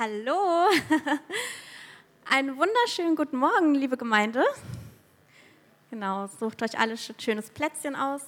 Hallo, 0.00 0.68
einen 2.30 2.56
wunderschönen 2.56 3.16
guten 3.16 3.36
Morgen, 3.36 3.74
liebe 3.74 3.96
Gemeinde. 3.96 4.44
Genau, 5.90 6.28
sucht 6.28 6.62
euch 6.62 6.78
alle 6.78 6.92
ein 6.92 7.14
schönes 7.18 7.50
Plätzchen 7.50 7.96
aus. 7.96 8.20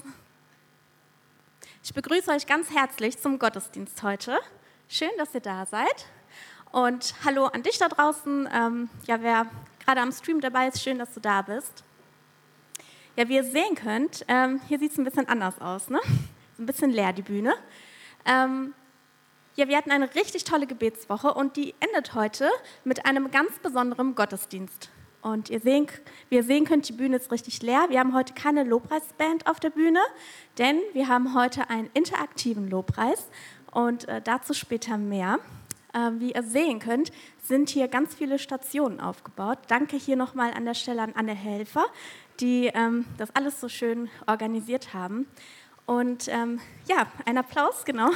Ich 1.85 1.95
begrüße 1.95 2.29
euch 2.33 2.49
ganz 2.49 2.75
herzlich 2.75 3.19
zum 3.19 3.39
Gottesdienst 3.39 4.03
heute. 4.03 4.41
Schön, 4.89 5.13
dass 5.17 5.33
ihr 5.33 5.43
da 5.43 5.65
seid. 5.65 6.07
Und 6.73 7.15
hallo 7.25 7.45
an 7.45 7.63
dich 7.63 7.79
da 7.79 7.87
draußen. 7.87 8.49
Ähm, 8.53 8.91
ja, 9.07 9.23
wer 9.23 9.47
gerade 9.79 10.01
am 10.01 10.11
Stream 10.11 10.41
dabei 10.41 10.67
ist, 10.67 10.83
schön, 10.83 10.99
dass 10.99 11.15
du 11.15 11.21
da 11.21 11.43
bist. 11.43 11.85
Ja, 13.15 13.29
wie 13.29 13.37
ihr 13.37 13.45
sehen 13.45 13.77
könnt, 13.77 14.25
ähm, 14.27 14.61
hier 14.67 14.81
sieht 14.81 14.91
es 14.91 14.99
ein 14.99 15.05
bisschen 15.05 15.29
anders 15.29 15.61
aus. 15.61 15.89
Ne? 15.89 16.01
Ein 16.59 16.67
bisschen 16.67 16.91
leer 16.91 17.13
die 17.13 17.23
Bühne. 17.23 17.55
Ähm, 18.25 18.75
ja, 19.57 19.69
wir 19.69 19.77
hatten 19.77 19.91
eine 19.91 20.15
richtig 20.15 20.45
tolle 20.45 20.67
Gebetswoche 20.67 21.35
und 21.35 21.57
die 21.57 21.75
endet 21.81 22.15
heute 22.15 22.49
mit 22.85 23.07
einem 23.07 23.31
ganz 23.31 23.59
besonderen 23.59 24.15
Gottesdienst. 24.15 24.91
Und 25.23 25.51
ihr 25.51 25.61
sehen, 25.61 25.87
wie 26.31 26.37
ihr 26.37 26.43
sehen 26.43 26.65
könnt, 26.65 26.89
die 26.89 26.95
Bühne 26.95 27.17
ist 27.17 27.31
richtig 27.31 27.61
leer. 27.63 27.87
Wir 27.91 28.01
haben 28.01 28.15
heute 28.15 28.33
keine 28.33 28.65
Lobpreisband 28.65 29.47
auf 29.47 29.61
der 29.61 29.71
Bühne, 29.71 30.01
denn 30.57 30.81
wir 30.95 31.09
haben 31.09 31.35
heute 31.35 31.69
einen 31.69 31.91
interaktiven 31.93 32.71
Lobpreis 32.71 33.29
und 33.71 34.09
äh, 34.09 34.23
dazu 34.23 34.55
später 34.55 34.97
mehr. 34.97 35.39
Äh, 35.93 36.13
wie 36.21 36.33
ihr 36.33 36.43
sehen 36.43 36.79
könnt, 36.79 37.13
sind 37.43 37.69
hier 37.69 37.89
ganz 37.89 38.15
viele 38.15 38.39
Stationen 38.39 39.01
aufgebaut. 39.01 39.59
Danke 39.69 39.97
hier 39.97 40.17
nochmal 40.17 40.53
an 40.55 40.65
der 40.65 40.75
Stelle 40.75 41.03
an 41.03 41.13
Anne 41.15 41.35
Helfer, 41.35 41.85
die 42.39 42.71
ähm, 42.73 43.05
das 43.19 43.35
alles 43.35 43.61
so 43.61 43.69
schön 43.69 44.09
organisiert 44.27 44.95
haben. 44.95 45.27
Und 45.85 46.29
ähm, 46.29 46.61
ja, 46.89 47.07
ein 47.27 47.37
Applaus, 47.37 47.85
genau. 47.85 48.11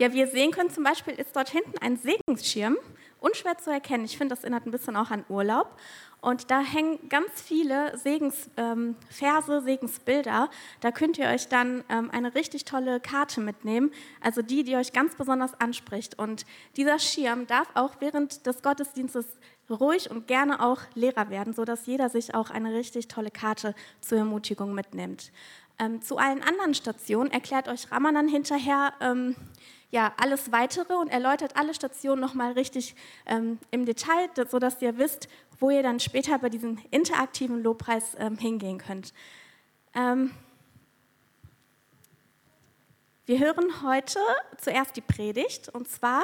Ja, 0.00 0.14
wie 0.14 0.20
ihr 0.20 0.28
sehen 0.28 0.50
könnt, 0.50 0.72
zum 0.72 0.82
Beispiel 0.82 1.12
ist 1.12 1.36
dort 1.36 1.50
hinten 1.50 1.76
ein 1.78 1.98
Segensschirm, 1.98 2.78
unschwer 3.18 3.58
zu 3.58 3.70
erkennen. 3.70 4.06
Ich 4.06 4.16
finde, 4.16 4.34
das 4.34 4.44
erinnert 4.44 4.64
ein 4.64 4.70
bisschen 4.70 4.96
auch 4.96 5.10
an 5.10 5.26
Urlaub. 5.28 5.76
Und 6.22 6.50
da 6.50 6.62
hängen 6.62 7.06
ganz 7.10 7.42
viele 7.42 7.98
Segensverse, 7.98 8.46
ähm, 8.56 8.96
Segensbilder. 9.62 10.48
Da 10.80 10.90
könnt 10.90 11.18
ihr 11.18 11.26
euch 11.26 11.48
dann 11.48 11.84
ähm, 11.90 12.10
eine 12.12 12.34
richtig 12.34 12.64
tolle 12.64 12.98
Karte 12.98 13.42
mitnehmen, 13.42 13.90
also 14.22 14.40
die, 14.40 14.64
die 14.64 14.74
euch 14.76 14.94
ganz 14.94 15.16
besonders 15.16 15.52
anspricht. 15.60 16.18
Und 16.18 16.46
dieser 16.78 16.98
Schirm 16.98 17.46
darf 17.46 17.68
auch 17.74 17.96
während 18.00 18.46
des 18.46 18.62
Gottesdienstes 18.62 19.26
ruhig 19.68 20.10
und 20.10 20.26
gerne 20.26 20.64
auch 20.64 20.80
leerer 20.94 21.28
werden, 21.28 21.52
sodass 21.52 21.84
jeder 21.84 22.08
sich 22.08 22.34
auch 22.34 22.48
eine 22.48 22.72
richtig 22.72 23.08
tolle 23.08 23.30
Karte 23.30 23.74
zur 24.00 24.16
Ermutigung 24.16 24.72
mitnimmt. 24.72 25.30
Ähm, 25.78 26.00
zu 26.00 26.16
allen 26.16 26.42
anderen 26.42 26.72
Stationen 26.72 27.30
erklärt 27.30 27.68
euch 27.68 27.92
Ramanan 27.92 28.28
hinterher, 28.28 28.94
ähm, 29.00 29.36
ja, 29.90 30.12
alles 30.16 30.52
Weitere 30.52 30.94
und 30.94 31.08
erläutert 31.08 31.56
alle 31.56 31.74
Stationen 31.74 32.20
nochmal 32.20 32.52
richtig 32.52 32.94
ähm, 33.26 33.58
im 33.70 33.84
Detail, 33.84 34.28
sodass 34.48 34.80
ihr 34.80 34.98
wisst, 34.98 35.28
wo 35.58 35.70
ihr 35.70 35.82
dann 35.82 36.00
später 36.00 36.38
bei 36.38 36.48
diesem 36.48 36.78
interaktiven 36.90 37.62
Lobpreis 37.62 38.16
ähm, 38.18 38.36
hingehen 38.36 38.78
könnt. 38.78 39.12
Ähm, 39.94 40.30
wir 43.26 43.38
hören 43.38 43.82
heute 43.82 44.18
zuerst 44.58 44.96
die 44.96 45.02
Predigt 45.02 45.68
und 45.68 45.88
zwar 45.88 46.22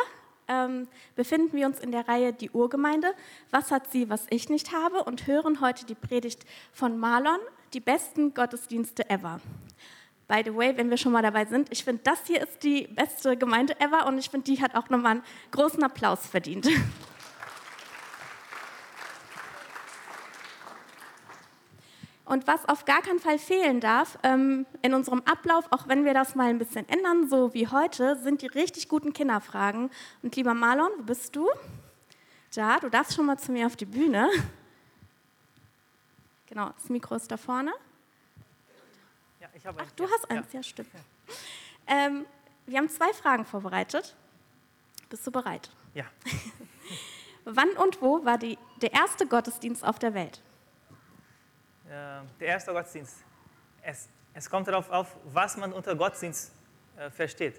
ähm, 0.49 0.87
befinden 1.17 1.57
wir 1.57 1.67
uns 1.67 1.81
in 1.81 1.91
der 1.91 2.09
Reihe 2.09 2.33
Die 2.33 2.51
Urgemeinde, 2.51 3.15
was 3.51 3.71
hat 3.71 3.91
sie, 3.91 4.09
was 4.09 4.27
ich 4.31 4.49
nicht 4.49 4.73
habe 4.73 5.03
und 5.05 5.27
hören 5.27 5.61
heute 5.61 5.87
die 5.87 5.95
Predigt 5.95 6.45
von 6.73 6.99
Marlon, 6.99 7.41
die 7.75 7.81
besten 7.81 8.33
Gottesdienste 8.33 9.11
ever. 9.11 9.41
By 10.29 10.43
the 10.45 10.55
way, 10.55 10.77
wenn 10.77 10.91
wir 10.91 10.97
schon 10.97 11.13
mal 11.13 11.23
dabei 11.23 11.45
sind, 11.45 11.69
ich 11.71 11.85
finde, 11.85 12.03
das 12.03 12.27
hier 12.27 12.43
ist 12.43 12.65
die 12.65 12.89
beste 12.89 13.37
Gemeinde 13.37 13.79
ever 13.81 14.07
und 14.07 14.19
ich 14.19 14.29
finde, 14.29 14.45
die 14.45 14.61
hat 14.61 14.75
auch 14.75 14.89
nochmal 14.91 15.13
einen 15.13 15.23
großen 15.53 15.83
Applaus 15.83 16.27
verdient. 16.27 16.69
Und 22.27 22.49
was 22.49 22.69
auf 22.69 22.85
gar 22.85 23.03
keinen 23.03 23.21
Fall 23.21 23.39
fehlen 23.39 23.79
darf 23.79 24.19
ähm, 24.25 24.67
in 24.83 24.95
unserem 24.95 25.23
Ablauf, 25.27 25.67
auch 25.71 25.87
wenn 25.87 26.05
wir 26.05 26.13
das 26.13 26.35
mal 26.35 26.49
ein 26.49 26.59
bisschen 26.59 26.89
ändern, 26.89 27.29
so 27.31 27.55
wie 27.55 27.69
heute, 27.69 28.17
sind 28.17 28.43
die 28.43 28.49
richtig 28.49 28.89
guten 28.89 29.13
Kinderfragen. 29.13 29.91
Und 30.25 30.35
lieber 30.35 30.53
Marlon, 30.53 30.91
wo 30.99 31.03
bist 31.05 31.37
du? 31.37 31.49
Da, 32.53 32.81
du 32.81 32.91
darfst 32.91 33.15
schon 33.15 33.27
mal 33.27 33.39
zu 33.39 33.53
mir 33.53 33.67
auf 33.67 33.77
die 33.77 33.85
Bühne. 33.85 34.29
Genau, 36.47 36.71
das 36.77 36.89
Mikro 36.89 37.15
ist 37.15 37.31
da 37.31 37.37
vorne. 37.37 37.73
Ich 39.57 39.65
habe 39.65 39.81
Ach, 39.81 39.91
du 39.93 40.05
ja. 40.05 40.11
hast 40.13 40.31
eins, 40.31 40.53
ja, 40.53 40.59
ja 40.59 40.63
stimmt. 40.63 40.91
Ähm, 41.87 42.27
wir 42.67 42.77
haben 42.77 42.91
zwei 42.91 43.11
Fragen 43.15 43.47
vorbereitet. 43.47 44.15
Bist 45.09 45.27
du 45.27 45.31
bereit? 45.31 45.71
Ja. 45.95 46.05
Wann 47.47 47.71
und 47.71 48.03
wo 48.03 48.23
war 48.25 48.37
die, 48.37 48.59
der 48.83 48.93
erste 48.93 49.27
Gottesdienst 49.27 49.83
auf 49.83 49.99
der 49.99 50.13
Welt? 50.13 50.43
Äh, 51.89 52.21
der 52.39 52.49
erste 52.49 52.73
Gottesdienst. 52.73 53.17
Es, 53.81 54.11
es 54.35 54.51
kommt 54.51 54.69
darauf 54.69 54.91
auf, 54.91 55.17
was 55.25 55.57
man 55.57 55.73
unter 55.73 55.95
Gottesdienst 55.95 56.53
äh, 56.99 57.09
versteht. 57.09 57.59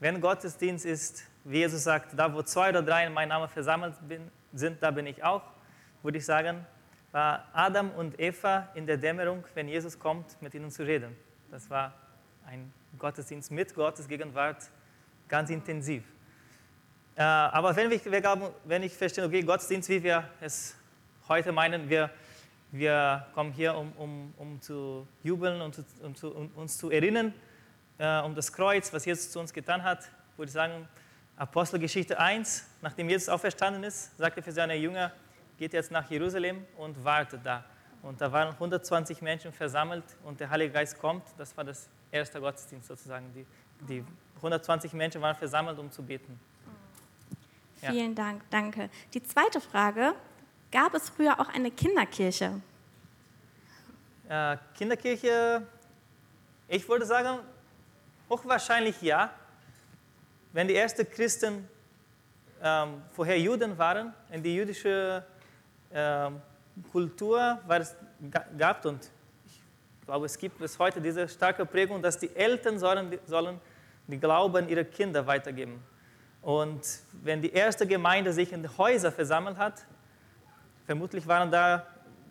Wenn 0.00 0.20
Gottesdienst 0.20 0.84
ist, 0.84 1.24
wie 1.44 1.58
Jesus 1.58 1.84
sagt, 1.84 2.18
da 2.18 2.34
wo 2.34 2.42
zwei 2.42 2.68
oder 2.68 2.82
drei 2.82 3.06
in 3.06 3.14
meinem 3.14 3.30
Namen 3.30 3.48
versammelt 3.48 3.94
bin, 4.06 4.30
sind, 4.52 4.82
da 4.82 4.90
bin 4.90 5.06
ich 5.06 5.24
auch, 5.24 5.42
würde 6.02 6.18
ich 6.18 6.26
sagen, 6.26 6.66
war 7.14 7.48
Adam 7.52 7.92
und 7.92 8.18
Eva 8.18 8.68
in 8.74 8.88
der 8.88 8.96
Dämmerung, 8.96 9.44
wenn 9.54 9.68
Jesus 9.68 9.96
kommt, 9.96 10.42
mit 10.42 10.52
ihnen 10.52 10.68
zu 10.72 10.82
reden. 10.82 11.16
Das 11.48 11.70
war 11.70 11.94
ein 12.44 12.72
Gottesdienst 12.98 13.52
mit 13.52 13.72
Gottes 13.72 14.08
Gegenwart, 14.08 14.64
ganz 15.28 15.48
intensiv. 15.48 16.02
Äh, 17.14 17.22
aber 17.22 17.76
wenn 17.76 17.92
ich, 17.92 18.04
wenn 18.64 18.82
ich 18.82 18.92
verstehe, 18.94 19.24
okay, 19.24 19.42
Gottesdienst, 19.42 19.88
wie 19.90 20.02
wir 20.02 20.28
es 20.40 20.76
heute 21.28 21.52
meinen, 21.52 21.88
wir, 21.88 22.10
wir 22.72 23.24
kommen 23.32 23.52
hier, 23.52 23.76
um, 23.76 23.92
um, 23.92 24.34
um 24.36 24.60
zu 24.60 25.06
jubeln 25.22 25.60
und 25.60 25.84
um, 26.02 26.14
um 26.32 26.50
uns 26.56 26.76
zu 26.76 26.90
erinnern 26.90 27.32
äh, 27.96 28.20
um 28.22 28.34
das 28.34 28.52
Kreuz, 28.52 28.92
was 28.92 29.04
Jesus 29.04 29.30
zu 29.30 29.38
uns 29.38 29.52
getan 29.52 29.84
hat, 29.84 30.10
würde 30.36 30.48
ich 30.48 30.52
sagen, 30.52 30.88
Apostelgeschichte 31.36 32.18
1, 32.18 32.64
nachdem 32.82 33.08
Jesus 33.08 33.28
auferstanden 33.28 33.84
ist, 33.84 34.16
sagte 34.16 34.42
für 34.42 34.50
seine 34.50 34.74
Jünger, 34.74 35.12
geht 35.58 35.72
jetzt 35.72 35.90
nach 35.90 36.08
Jerusalem 36.10 36.64
und 36.76 37.02
wartet 37.04 37.40
da. 37.44 37.64
Und 38.02 38.20
da 38.20 38.30
waren 38.30 38.48
120 38.48 39.22
Menschen 39.22 39.52
versammelt 39.52 40.04
und 40.24 40.38
der 40.38 40.50
Heilige 40.50 40.72
Geist 40.72 40.98
kommt. 40.98 41.24
Das 41.38 41.56
war 41.56 41.64
das 41.64 41.88
erste 42.10 42.40
Gottesdienst 42.40 42.86
sozusagen. 42.86 43.32
Die, 43.32 43.46
die 43.88 44.04
120 44.36 44.92
Menschen 44.92 45.22
waren 45.22 45.34
versammelt, 45.34 45.78
um 45.78 45.90
zu 45.90 46.02
beten. 46.02 46.38
Ja. 47.80 47.90
Vielen 47.90 48.14
Dank, 48.14 48.42
danke. 48.50 48.90
Die 49.12 49.22
zweite 49.22 49.60
Frage, 49.60 50.14
gab 50.70 50.94
es 50.94 51.08
früher 51.08 51.38
auch 51.40 51.48
eine 51.48 51.70
Kinderkirche? 51.70 52.60
Äh, 54.28 54.56
Kinderkirche, 54.76 55.66
ich 56.68 56.88
würde 56.88 57.06
sagen, 57.06 57.38
hochwahrscheinlich 58.28 59.00
ja. 59.02 59.30
Wenn 60.52 60.68
die 60.68 60.76
ersten 60.76 61.08
Christen 61.10 61.68
ähm, 62.62 63.02
vorher 63.12 63.38
Juden 63.38 63.76
waren, 63.76 64.14
in 64.30 64.42
die 64.42 64.54
jüdische 64.54 65.24
ähm, 65.94 66.42
Kultur 66.90 67.58
war 67.66 67.80
gab 68.58 68.84
und 68.84 69.10
ich 69.44 70.06
glaube, 70.06 70.26
es 70.26 70.36
gibt 70.36 70.58
bis 70.58 70.78
heute 70.78 71.00
diese 71.00 71.28
starke 71.28 71.64
Prägung, 71.64 72.02
dass 72.02 72.18
die 72.18 72.34
Eltern 72.34 72.78
sollen, 72.78 73.18
sollen 73.26 73.60
die 74.06 74.18
Glauben 74.18 74.68
ihrer 74.68 74.84
Kinder 74.84 75.26
weitergeben. 75.26 75.82
Und 76.42 76.82
wenn 77.22 77.40
die 77.40 77.52
erste 77.52 77.86
Gemeinde 77.86 78.32
sich 78.32 78.52
in 78.52 78.62
den 78.62 78.76
Häusern 78.76 79.12
versammelt 79.12 79.56
hat, 79.56 79.86
vermutlich 80.84 81.26
waren 81.26 81.50
da 81.50 81.86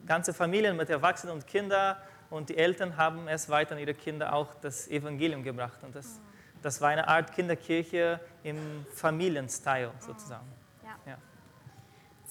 ganze 0.06 0.34
Familien 0.34 0.78
mit 0.78 0.90
Erwachsenen 0.90 1.34
und 1.34 1.47
Kindern 1.47 1.95
und 2.30 2.50
die 2.50 2.57
Eltern 2.57 2.97
haben 2.97 3.28
es 3.28 3.50
weiter 3.50 3.75
an 3.75 3.81
ihre 3.81 3.94
Kinder 3.94 4.34
auch 4.34 4.53
das 4.62 4.88
Evangelium 4.88 5.41
gebracht. 5.41 5.80
Und 5.84 5.95
das, 5.95 6.19
das 6.62 6.81
war 6.81 6.90
eine 6.90 7.07
Art 7.07 7.31
Kinderkirche 7.31 8.19
im 8.44 8.86
Familienstyle 8.94 9.92
sozusagen. 10.00 10.62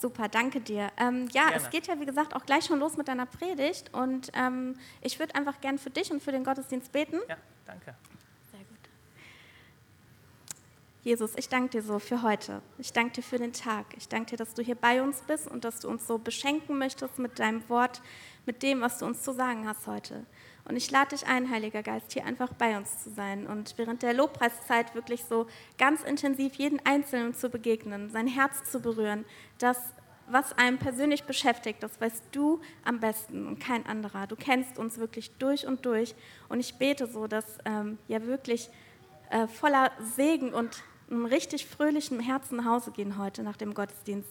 Super, 0.02 0.28
danke 0.28 0.60
dir. 0.60 0.90
Ähm, 0.96 1.28
ja, 1.32 1.44
gerne. 1.44 1.56
es 1.58 1.70
geht 1.70 1.86
ja, 1.86 2.00
wie 2.00 2.06
gesagt, 2.06 2.34
auch 2.34 2.44
gleich 2.44 2.64
schon 2.64 2.80
los 2.80 2.96
mit 2.96 3.06
deiner 3.06 3.24
Predigt. 3.24 3.94
Und 3.94 4.32
ähm, 4.34 4.74
ich 5.00 5.20
würde 5.20 5.36
einfach 5.36 5.60
gern 5.60 5.78
für 5.78 5.90
dich 5.90 6.10
und 6.10 6.20
für 6.20 6.32
den 6.32 6.42
Gottesdienst 6.42 6.90
beten. 6.90 7.20
Ja, 7.28 7.36
danke. 7.64 7.94
Sehr 8.50 8.58
gut. 8.58 8.78
Jesus, 11.04 11.36
ich 11.36 11.48
danke 11.48 11.68
dir 11.68 11.82
so 11.82 12.00
für 12.00 12.22
heute. 12.22 12.62
Ich 12.78 12.92
danke 12.92 13.12
dir 13.12 13.22
für 13.22 13.38
den 13.38 13.52
Tag. 13.52 13.86
Ich 13.96 14.08
danke 14.08 14.30
dir, 14.30 14.38
dass 14.38 14.54
du 14.54 14.62
hier 14.62 14.74
bei 14.74 15.00
uns 15.00 15.20
bist 15.20 15.46
und 15.46 15.64
dass 15.64 15.78
du 15.78 15.88
uns 15.88 16.04
so 16.04 16.18
beschenken 16.18 16.78
möchtest 16.78 17.20
mit 17.20 17.38
deinem 17.38 17.68
Wort, 17.68 18.02
mit 18.44 18.64
dem, 18.64 18.80
was 18.80 18.98
du 18.98 19.06
uns 19.06 19.22
zu 19.22 19.32
sagen 19.32 19.68
hast 19.68 19.86
heute. 19.86 20.26
Und 20.64 20.76
ich 20.76 20.90
lade 20.90 21.10
dich 21.10 21.26
ein, 21.26 21.50
Heiliger 21.50 21.82
Geist, 21.82 22.12
hier 22.12 22.24
einfach 22.24 22.52
bei 22.54 22.76
uns 22.76 23.02
zu 23.02 23.10
sein 23.10 23.46
und 23.46 23.74
während 23.78 24.02
der 24.02 24.14
Lobpreiszeit 24.14 24.94
wirklich 24.94 25.24
so 25.24 25.46
ganz 25.76 26.02
intensiv 26.02 26.54
jeden 26.54 26.80
Einzelnen 26.86 27.34
zu 27.34 27.50
begegnen, 27.50 28.10
sein 28.10 28.28
Herz 28.28 28.70
zu 28.70 28.80
berühren, 28.80 29.24
das, 29.58 29.78
was 30.28 30.56
einem 30.56 30.78
persönlich 30.78 31.24
beschäftigt, 31.24 31.82
das 31.82 32.00
weißt 32.00 32.26
du 32.30 32.60
am 32.84 33.00
besten 33.00 33.46
und 33.46 33.58
kein 33.58 33.84
anderer. 33.86 34.28
Du 34.28 34.36
kennst 34.36 34.78
uns 34.78 34.98
wirklich 34.98 35.32
durch 35.38 35.66
und 35.66 35.84
durch. 35.84 36.14
Und 36.48 36.60
ich 36.60 36.76
bete 36.76 37.06
so, 37.06 37.26
dass 37.26 37.58
ähm, 37.64 37.98
ja 38.06 38.24
wirklich 38.24 38.70
äh, 39.30 39.48
voller 39.48 39.90
Segen 40.14 40.54
und 40.54 40.84
einem 41.10 41.26
richtig 41.26 41.66
fröhlichen 41.66 42.20
Herzen 42.20 42.56
nach 42.56 42.64
Hause 42.64 42.92
gehen 42.92 43.18
heute 43.18 43.42
nach 43.42 43.56
dem 43.56 43.74
Gottesdienst. 43.74 44.30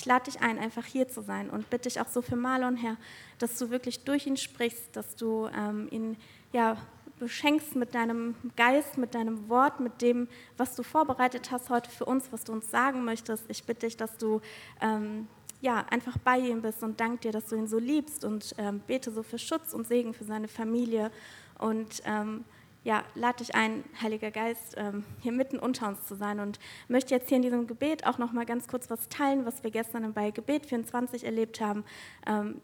Ich 0.00 0.06
lade 0.06 0.30
dich 0.30 0.40
ein, 0.40 0.58
einfach 0.58 0.86
hier 0.86 1.08
zu 1.08 1.20
sein 1.20 1.50
und 1.50 1.68
bitte 1.68 1.86
dich 1.86 2.00
auch 2.00 2.08
so 2.08 2.22
für 2.22 2.34
Marlon, 2.34 2.74
Herr, 2.74 2.96
dass 3.38 3.58
du 3.58 3.68
wirklich 3.68 4.02
durch 4.02 4.26
ihn 4.26 4.38
sprichst, 4.38 4.96
dass 4.96 5.14
du 5.14 5.50
ähm, 5.54 5.88
ihn 5.90 6.16
ja, 6.54 6.78
beschenkst 7.18 7.76
mit 7.76 7.94
deinem 7.94 8.34
Geist, 8.56 8.96
mit 8.96 9.14
deinem 9.14 9.50
Wort, 9.50 9.78
mit 9.78 10.00
dem, 10.00 10.26
was 10.56 10.74
du 10.74 10.82
vorbereitet 10.84 11.50
hast 11.50 11.68
heute 11.68 11.90
für 11.90 12.06
uns, 12.06 12.32
was 12.32 12.44
du 12.44 12.52
uns 12.52 12.70
sagen 12.70 13.04
möchtest. 13.04 13.44
Ich 13.48 13.64
bitte 13.64 13.84
dich, 13.84 13.98
dass 13.98 14.16
du 14.16 14.40
ähm, 14.80 15.28
ja, 15.60 15.84
einfach 15.90 16.16
bei 16.16 16.38
ihm 16.38 16.62
bist 16.62 16.82
und 16.82 16.98
dank 16.98 17.20
dir, 17.20 17.32
dass 17.32 17.48
du 17.48 17.56
ihn 17.56 17.66
so 17.66 17.78
liebst 17.78 18.24
und 18.24 18.54
ähm, 18.56 18.80
bete 18.86 19.10
so 19.10 19.22
für 19.22 19.38
Schutz 19.38 19.74
und 19.74 19.86
Segen 19.86 20.14
für 20.14 20.24
seine 20.24 20.48
Familie 20.48 21.10
und 21.58 22.00
ähm, 22.06 22.46
ja, 22.82 23.04
lade 23.14 23.38
dich 23.38 23.54
ein, 23.54 23.84
Heiliger 24.00 24.30
Geist, 24.30 24.74
ähm, 24.78 25.04
hier 25.20 25.32
mitten 25.32 25.58
unter 25.58 25.88
uns 25.88 26.06
zu 26.06 26.14
sein 26.14 26.40
und 26.40 26.58
möchte 26.88 27.14
jetzt 27.14 27.28
hier 27.28 27.36
in 27.36 27.42
diesem 27.42 27.66
Gebet 27.66 28.06
auch 28.06 28.18
noch 28.18 28.32
mal 28.32 28.46
ganz 28.46 28.68
kurz 28.68 28.88
was 28.88 29.08
teilen, 29.08 29.44
was 29.44 29.62
wir 29.62 29.70
gestern 29.70 30.12
bei 30.14 30.30
Gebet 30.30 30.66
24 30.66 31.24
erlebt 31.24 31.60
haben, 31.60 31.84
ähm, 32.26 32.60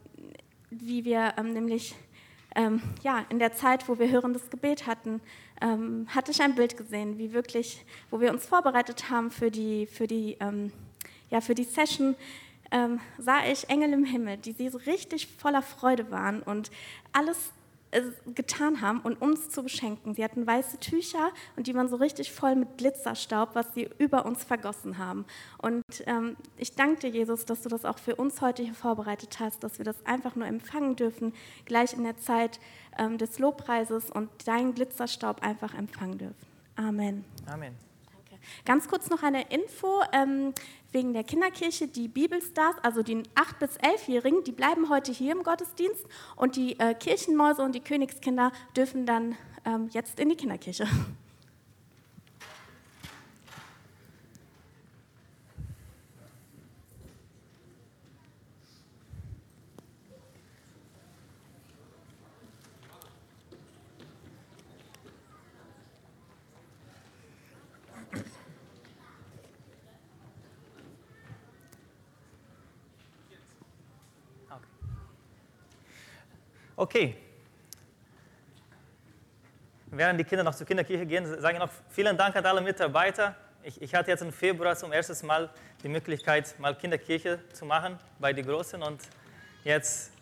wie 0.70 1.04
wir 1.04 1.34
ähm, 1.36 1.52
nämlich 1.52 1.94
ja, 3.02 3.22
in 3.28 3.38
der 3.38 3.52
Zeit, 3.52 3.86
wo 3.86 3.98
wir 3.98 4.08
hörendes 4.08 4.48
Gebet 4.48 4.86
hatten, 4.86 5.20
hatte 5.60 6.30
ich 6.30 6.40
ein 6.40 6.54
Bild 6.54 6.78
gesehen, 6.78 7.18
wie 7.18 7.34
wirklich, 7.34 7.84
wo 8.10 8.18
wir 8.18 8.32
uns 8.32 8.46
vorbereitet 8.46 9.10
haben 9.10 9.30
für 9.30 9.50
die, 9.50 9.84
für 9.84 10.06
die, 10.06 10.38
ja, 11.28 11.42
für 11.42 11.54
die 11.54 11.64
Session, 11.64 12.16
sah 13.18 13.44
ich 13.44 13.68
Engel 13.68 13.92
im 13.92 14.06
Himmel, 14.06 14.38
die 14.38 14.70
so 14.70 14.78
richtig 14.78 15.26
voller 15.26 15.60
Freude 15.60 16.10
waren 16.10 16.40
und 16.40 16.70
alles 17.12 17.52
getan 18.34 18.80
haben, 18.80 19.00
um 19.00 19.14
uns 19.14 19.50
zu 19.50 19.62
beschenken. 19.62 20.14
Sie 20.14 20.22
hatten 20.22 20.46
weiße 20.46 20.78
Tücher 20.78 21.30
und 21.56 21.66
die 21.66 21.74
waren 21.74 21.88
so 21.88 21.96
richtig 21.96 22.32
voll 22.32 22.54
mit 22.54 22.78
Glitzerstaub, 22.78 23.54
was 23.54 23.72
sie 23.74 23.88
über 23.98 24.26
uns 24.26 24.44
vergossen 24.44 24.98
haben. 24.98 25.24
Und 25.58 25.82
ähm, 26.06 26.36
ich 26.56 26.74
danke 26.74 27.00
dir, 27.00 27.10
Jesus, 27.10 27.44
dass 27.44 27.62
du 27.62 27.68
das 27.68 27.84
auch 27.84 27.98
für 27.98 28.16
uns 28.16 28.40
heute 28.40 28.62
hier 28.62 28.74
vorbereitet 28.74 29.38
hast, 29.40 29.62
dass 29.62 29.78
wir 29.78 29.84
das 29.84 30.04
einfach 30.04 30.34
nur 30.36 30.46
empfangen 30.46 30.96
dürfen, 30.96 31.32
gleich 31.64 31.92
in 31.94 32.04
der 32.04 32.18
Zeit 32.18 32.60
ähm, 32.98 33.18
des 33.18 33.38
Lobpreises 33.38 34.10
und 34.10 34.28
deinen 34.46 34.74
Glitzerstaub 34.74 35.42
einfach 35.42 35.74
empfangen 35.74 36.18
dürfen. 36.18 36.46
Amen. 36.76 37.24
Amen. 37.46 37.85
Ganz 38.64 38.88
kurz 38.88 39.10
noch 39.10 39.22
eine 39.22 39.43
Info 39.50 40.02
ähm, 40.12 40.52
wegen 40.93 41.12
der 41.12 41.25
Kinderkirche. 41.25 41.88
Die 41.88 42.08
Bibelstars, 42.08 42.76
also 42.82 43.02
die 43.02 43.16
8- 43.16 43.25
bis 43.60 43.78
11-Jährigen, 43.78 44.44
die 44.44 44.52
bleiben 44.52 44.88
heute 44.88 45.12
hier 45.12 45.32
im 45.32 45.43
Gottesdienst 45.43 46.06
und 46.37 46.56
die 46.56 46.78
äh, 46.78 46.94
Kirchenmäuse 46.94 47.62
und 47.62 47.75
die 47.75 47.81
Königskinder 47.81 48.52
dürfen 48.76 49.06
dann 49.06 49.37
ähm, 49.64 49.88
jetzt 49.93 50.20
in 50.20 50.28
die 50.28 50.37
Kinderkirche. 50.37 50.87
Okay. 76.78 77.17
Während 79.87 80.20
die 80.20 80.25
Kinder 80.25 80.44
noch 80.44 80.55
zur 80.55 80.67
Kinderkirche 80.67 81.06
gehen, 81.06 81.25
sage 81.40 81.55
ich 81.55 81.58
noch 81.58 81.70
vielen 81.88 82.19
Dank 82.19 82.37
an 82.37 82.44
alle 82.44 82.61
Mitarbeiter. 82.61 83.34
Ich, 83.62 83.81
ich, 83.81 83.94
hatte 83.94 84.11
jetzt 84.11 84.20
im 84.20 84.31
Februar 84.31 84.76
zum 84.76 84.93
ersten 84.93 85.26
Mal 85.26 85.49
die 85.82 85.88
Möglichkeit, 85.88 86.55
mal 86.58 86.75
Kinderkirche 86.75 87.38
zu 87.55 87.64
machen 87.64 87.99
bei 88.19 88.34
den 88.34 88.44
Großen 88.44 88.82
und 88.82 89.00
jetzt 89.64 90.12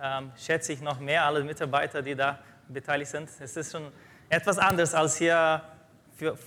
ähm, 0.00 0.32
schätze 0.34 0.72
ich 0.72 0.80
noch 0.80 0.98
mehr 0.98 1.26
alle 1.26 1.44
Mitarbeiter, 1.44 2.00
die 2.00 2.14
da 2.14 2.38
beteiligt 2.68 3.10
sind. 3.10 3.28
Es 3.38 3.54
ist 3.54 3.72
schon 3.72 3.92
etwas 4.30 4.56
anderes 4.56 4.94
als 4.94 5.16
hier 5.16 5.60
für, 6.16 6.38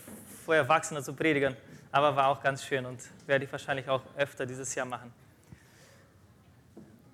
für 0.43 0.55
Erwachsene 0.55 1.03
zu 1.03 1.13
predigen, 1.13 1.55
aber 1.91 2.15
war 2.15 2.29
auch 2.29 2.41
ganz 2.41 2.65
schön 2.65 2.83
und 2.87 2.99
werde 3.27 3.45
ich 3.45 3.51
wahrscheinlich 3.51 3.87
auch 3.87 4.01
öfter 4.17 4.47
dieses 4.47 4.73
Jahr 4.73 4.87
machen. 4.87 5.13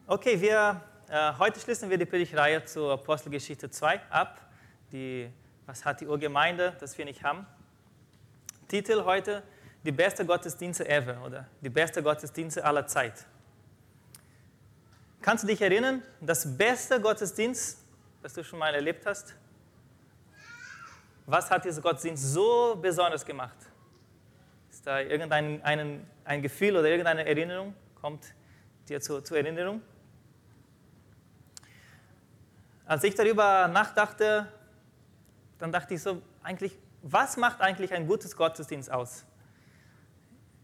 Okay, 0.08 0.40
wir 0.40 0.82
heute 1.12 1.60
schließen 1.60 1.90
wir 1.90 1.98
die 1.98 2.06
Predigtreihe 2.06 2.64
zur 2.64 2.94
Apostelgeschichte 2.94 3.70
2 3.70 4.02
ab. 4.10 4.40
Die, 4.94 5.30
was 5.66 5.84
hat 5.84 6.00
die 6.00 6.08
Urgemeinde, 6.08 6.74
das 6.80 6.98
wir 6.98 7.04
nicht 7.04 7.22
haben? 7.22 7.46
Titel 8.70 9.04
heute: 9.04 9.44
Die 9.84 9.92
beste 9.92 10.26
Gottesdienste 10.26 10.88
ever 10.88 11.22
oder 11.26 11.50
die 11.60 11.70
beste 11.70 12.02
Gottesdienste 12.02 12.64
aller 12.64 12.88
Zeit. 12.88 13.26
Kannst 15.22 15.44
du 15.44 15.48
dich 15.48 15.62
erinnern, 15.62 16.02
das 16.22 16.58
beste 16.58 17.02
Gottesdienst, 17.02 17.80
das 18.24 18.34
du 18.34 18.42
schon 18.42 18.60
mal 18.60 18.74
erlebt 18.74 19.06
hast? 19.06 19.36
Was 21.26 21.52
hat 21.52 21.66
dieser 21.66 21.82
Gottesdienst 21.82 22.24
so 22.34 22.78
besonders 22.82 23.26
gemacht? 23.26 23.58
Ist 24.70 24.88
da 24.88 25.02
irgendein 25.02 25.62
ein, 25.62 26.08
ein 26.24 26.42
Gefühl 26.42 26.78
oder 26.78 26.88
irgendeine 26.88 27.26
Erinnerung? 27.26 27.76
Kommt 28.00 28.34
dir 28.88 29.02
zur, 29.02 29.22
zur 29.26 29.38
Erinnerung? 29.38 29.82
Als 32.92 33.06
ich 33.06 33.16
darüber 33.16 33.70
nachdachte, 33.70 34.48
dann 35.60 35.72
dachte 35.72 35.94
ich 35.94 36.02
so, 36.02 36.22
eigentlich, 36.44 36.78
was 37.02 37.38
macht 37.38 37.62
eigentlich 37.62 37.94
ein 37.94 38.06
gutes 38.06 38.36
Gottesdienst 38.36 38.92
aus? 38.92 39.24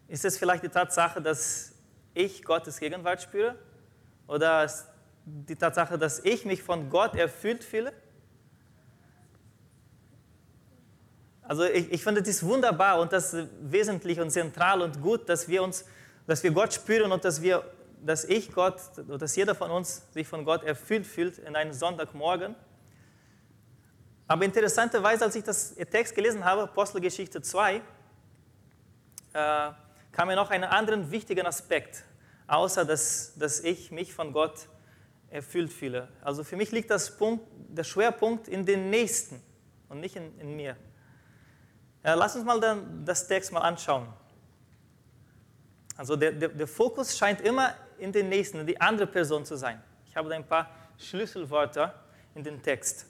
Ist 0.09 0.25
es 0.25 0.37
vielleicht 0.37 0.61
die 0.61 0.67
Tatsache, 0.67 1.21
dass 1.21 1.71
ich 2.13 2.43
Gottes 2.43 2.81
Gegenwart 2.81 3.21
spüre? 3.21 3.55
Oder 4.27 4.69
die 5.23 5.55
Tatsache, 5.55 5.97
dass 5.97 6.19
ich 6.19 6.43
mich 6.43 6.61
von 6.61 6.89
Gott 6.89 7.15
erfüllt 7.15 7.63
fühle? 7.63 7.93
Also 11.43 11.63
ich, 11.63 11.93
ich 11.93 12.03
finde 12.03 12.21
das 12.21 12.43
wunderbar 12.43 12.99
und 12.99 13.13
das 13.13 13.37
wesentlich 13.61 14.19
und 14.19 14.31
zentral 14.31 14.81
und 14.81 15.01
gut, 15.01 15.29
dass 15.29 15.47
wir 15.47 15.63
uns, 15.63 15.85
dass 16.25 16.43
wir 16.43 16.51
Gott 16.51 16.73
spüren 16.73 17.13
und 17.13 17.23
dass 17.23 17.41
wir 17.41 17.63
dass 18.03 18.23
ich 18.23 18.53
Gott, 18.53 18.79
dass 19.07 19.35
jeder 19.35 19.55
von 19.55 19.71
uns 19.71 20.03
sich 20.11 20.27
von 20.27 20.45
Gott 20.45 20.63
erfüllt 20.63 21.05
fühlt 21.05 21.37
in 21.39 21.55
einem 21.55 21.73
Sonntagmorgen. 21.73 22.55
Aber 24.27 24.43
interessanterweise, 24.43 25.25
als 25.25 25.35
ich 25.35 25.43
das 25.43 25.75
Text 25.75 26.15
gelesen 26.15 26.43
habe, 26.43 26.63
Apostelgeschichte 26.63 27.41
2, 27.41 27.75
äh, 27.75 27.81
kam 30.11 30.27
mir 30.27 30.35
noch 30.35 30.49
einen 30.49 30.65
anderen 30.65 31.11
wichtigen 31.11 31.45
Aspekt, 31.45 32.03
außer 32.47 32.83
dass, 32.85 33.33
dass 33.37 33.61
ich 33.61 33.91
mich 33.91 34.13
von 34.13 34.33
Gott 34.33 34.67
erfüllt 35.29 35.71
fühle. 35.71 36.07
Also 36.21 36.43
für 36.43 36.55
mich 36.55 36.71
liegt 36.71 36.89
das 36.89 37.17
Punkt, 37.17 37.45
der 37.69 37.83
Schwerpunkt 37.83 38.47
in 38.47 38.65
den 38.65 38.89
Nächsten 38.89 39.41
und 39.89 39.99
nicht 39.99 40.15
in, 40.15 40.37
in 40.39 40.55
mir. 40.55 40.75
Ja, 42.03 42.13
lass 42.13 42.35
uns 42.35 42.45
mal 42.45 42.59
dann 42.59 43.05
das 43.05 43.27
Text 43.27 43.51
mal 43.51 43.61
anschauen. 43.61 44.07
Also 45.95 46.15
der, 46.15 46.31
der, 46.31 46.49
der 46.49 46.67
Fokus 46.67 47.17
scheint 47.17 47.41
immer 47.41 47.73
in 47.99 48.11
den 48.11 48.29
Nächsten, 48.29 48.59
in 48.59 48.67
die 48.67 48.79
andere 48.79 49.07
Person 49.07 49.45
zu 49.45 49.55
sein. 49.55 49.81
Ich 50.09 50.15
habe 50.15 50.29
da 50.29 50.35
ein 50.35 50.47
paar 50.47 50.69
Schlüsselwörter 50.97 51.93
in 52.35 52.43
den 52.43 52.61
Text. 52.61 53.05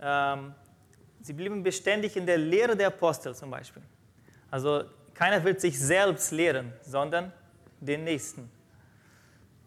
Ähm, 0.00 0.54
sie 1.20 1.32
blieben 1.32 1.62
beständig 1.62 2.16
in 2.16 2.26
der 2.26 2.38
Lehre 2.38 2.76
der 2.76 2.88
Apostel 2.88 3.34
zum 3.34 3.50
Beispiel. 3.50 3.82
Also 4.50 4.84
keiner 5.14 5.42
wird 5.42 5.60
sich 5.60 5.78
selbst 5.78 6.30
lehren, 6.32 6.72
sondern 6.82 7.32
den 7.80 8.04
Nächsten. 8.04 8.50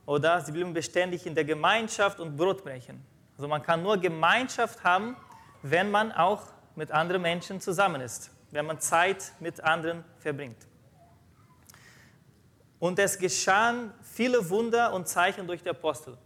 Oder 0.05 0.41
sie 0.41 0.51
blieben 0.51 0.73
beständig 0.73 1.25
in 1.25 1.35
der 1.35 1.43
Gemeinschaft 1.43 2.19
und 2.19 2.37
Brotbrechen. 2.37 3.03
Also 3.35 3.47
man 3.47 3.61
kann 3.61 3.83
nur 3.83 3.97
Gemeinschaft 3.97 4.83
haben, 4.83 5.15
wenn 5.61 5.91
man 5.91 6.11
auch 6.11 6.43
mit 6.75 6.91
anderen 6.91 7.21
Menschen 7.21 7.59
zusammen 7.59 8.01
ist, 8.01 8.31
wenn 8.51 8.65
man 8.65 8.79
Zeit 8.79 9.33
mit 9.39 9.61
anderen 9.61 10.03
verbringt. 10.19 10.67
Und 12.79 12.99
es 12.99 13.17
geschahen 13.17 13.91
viele 14.03 14.49
Wunder 14.49 14.93
und 14.93 15.07
Zeichen 15.07 15.47
durch 15.47 15.63
die 15.63 15.69
Apostel. 15.69 16.17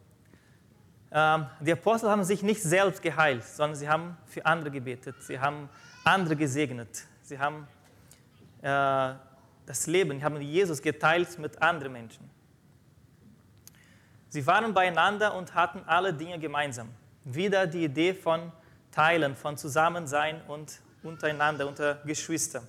Ähm, 1.12 1.46
die 1.60 1.72
Apostel 1.72 2.10
haben 2.10 2.24
sich 2.24 2.42
nicht 2.44 2.62
selbst 2.62 3.02
geheilt, 3.02 3.44
sondern 3.44 3.76
sie 3.76 3.88
haben 3.88 4.18
für 4.26 4.46
andere 4.46 4.72
gebetet. 4.72 5.16
Sie 5.22 5.40
haben 5.40 5.70
andere 6.04 6.36
gesegnet. 6.36 7.06
Sie 7.22 7.38
haben 7.38 7.68
äh, 8.62 9.14
das 9.66 9.88
Leben, 9.88 10.24
haben 10.24 10.42
Jesus 10.42 10.82
geteilt 10.82 11.38
mit 11.40 11.62
anderen 11.62 11.94
Menschen. 11.94 12.30
Sie 14.30 14.46
waren 14.48 14.74
beieinander 14.74 15.36
und 15.36 15.54
hatten 15.54 15.84
alle 15.86 16.14
Dinge 16.14 16.40
gemeinsam. 16.40 16.90
Wieder 17.26 17.68
die 17.68 17.84
Idee 17.84 18.14
von 18.14 18.52
Teilen, 18.92 19.36
von 19.36 19.58
Zusammensein 19.58 20.42
und 20.48 20.80
untereinander, 21.04 21.68
unter 21.68 21.96
Geschwistern. 22.06 22.66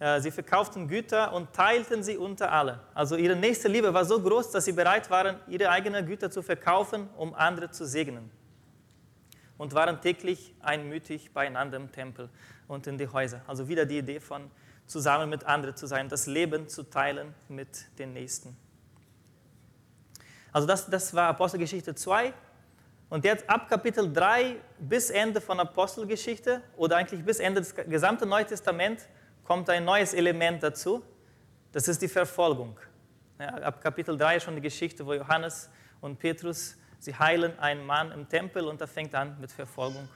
Äh, 0.00 0.20
sie 0.20 0.30
verkauften 0.30 0.86
Güter 0.86 1.32
und 1.32 1.52
teilten 1.52 2.02
sie 2.02 2.16
unter 2.16 2.52
alle. 2.52 2.80
Also 2.94 3.16
ihre 3.16 3.34
nächste 3.34 3.68
Liebe 3.68 3.92
war 3.92 4.04
so 4.04 4.20
groß, 4.20 4.52
dass 4.52 4.64
sie 4.64 4.72
bereit 4.72 5.10
waren, 5.10 5.36
ihre 5.48 5.70
eigenen 5.70 6.06
Güter 6.06 6.30
zu 6.30 6.42
verkaufen, 6.42 7.08
um 7.16 7.34
andere 7.34 7.70
zu 7.70 7.86
segnen. 7.86 8.30
und 9.56 9.74
waren 9.74 10.00
täglich 10.00 10.54
einmütig 10.60 11.32
beieinander 11.32 11.78
im 11.78 11.90
Tempel 11.90 12.30
und 12.68 12.86
in 12.86 12.96
die 12.96 13.08
Häuser. 13.08 13.42
Also 13.48 13.68
wieder 13.68 13.84
die 13.84 13.98
Idee 13.98 14.20
von 14.20 14.50
zusammen 14.86 15.28
mit 15.28 15.44
anderen 15.44 15.76
zu 15.76 15.86
sein, 15.86 16.08
das 16.08 16.26
Leben 16.26 16.68
zu 16.68 16.84
teilen 16.84 17.34
mit 17.48 17.98
den 17.98 18.12
Nächsten. 18.12 18.56
Also 20.52 20.66
das, 20.66 20.88
das 20.88 21.12
war 21.12 21.28
Apostelgeschichte 21.28 21.94
2. 21.94 22.32
Und 23.10 23.24
jetzt 23.24 23.48
ab 23.50 23.68
Kapitel 23.68 24.12
3 24.12 24.56
bis 24.78 25.10
Ende 25.10 25.40
von 25.40 25.58
Apostelgeschichte 25.58 26.62
oder 26.76 26.96
eigentlich 26.96 27.24
bis 27.24 27.40
Ende 27.40 27.60
des 27.60 27.74
gesamten 27.74 28.28
Neuen 28.28 28.46
Testaments 28.46 29.08
kommt 29.48 29.70
ein 29.70 29.82
neues 29.86 30.12
Element 30.12 30.62
dazu. 30.62 31.02
Das 31.72 31.88
ist 31.88 32.02
die 32.02 32.08
Verfolgung. 32.08 32.78
Ab 33.38 33.80
Kapitel 33.80 34.14
3 34.14 34.40
schon 34.40 34.54
die 34.54 34.60
Geschichte, 34.60 35.06
wo 35.06 35.14
Johannes 35.14 35.70
und 36.02 36.18
Petrus, 36.18 36.76
sie 36.98 37.14
heilen 37.14 37.58
einen 37.58 37.86
Mann 37.86 38.12
im 38.12 38.28
Tempel 38.28 38.66
und 38.66 38.78
da 38.78 38.86
fängt 38.86 39.14
an 39.14 39.40
mit 39.40 39.50
Verfolgung, 39.50 40.06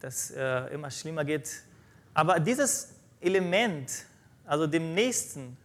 das 0.00 0.32
äh, 0.32 0.74
immer 0.74 0.90
schlimmer 0.90 1.24
geht. 1.24 1.48
Aber 2.12 2.40
dieses 2.40 2.96
Element, 3.20 3.92
also 4.44 4.66
dem 4.66 4.92
Nächsten, 4.92 5.56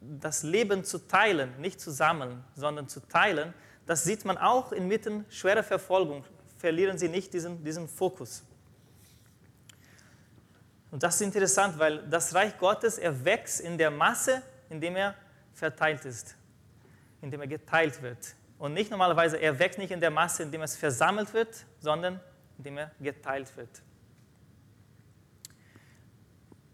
das 0.00 0.42
Leben 0.42 0.82
zu 0.82 0.98
teilen, 0.98 1.60
nicht 1.60 1.80
zu 1.80 1.92
sammeln, 1.92 2.42
sondern 2.56 2.88
zu 2.88 3.06
teilen, 3.06 3.54
das 3.86 4.02
sieht 4.02 4.24
man 4.24 4.36
auch 4.36 4.72
inmitten 4.72 5.26
schwerer 5.28 5.62
Verfolgung. 5.62 6.24
Verlieren 6.58 6.98
Sie 6.98 7.08
nicht 7.08 7.32
diesen, 7.32 7.62
diesen 7.62 7.86
Fokus. 7.86 8.42
Und 10.94 11.02
das 11.02 11.16
ist 11.16 11.22
interessant, 11.22 11.76
weil 11.76 12.06
das 12.08 12.32
Reich 12.36 12.56
Gottes 12.56 12.98
erwächst 12.98 13.60
in 13.60 13.76
der 13.76 13.90
Masse, 13.90 14.40
indem 14.70 14.94
er 14.94 15.16
verteilt 15.52 16.04
ist, 16.04 16.36
indem 17.20 17.40
er 17.40 17.48
geteilt 17.48 18.00
wird. 18.00 18.36
Und 18.58 18.74
nicht 18.74 18.92
normalerweise, 18.92 19.36
er 19.38 19.58
wächst 19.58 19.80
nicht 19.80 19.90
in 19.90 20.00
der 20.00 20.12
Masse, 20.12 20.44
indem 20.44 20.62
es 20.62 20.76
versammelt 20.76 21.34
wird, 21.34 21.66
sondern 21.80 22.20
indem 22.58 22.78
er 22.78 22.92
geteilt 23.00 23.56
wird. 23.56 23.82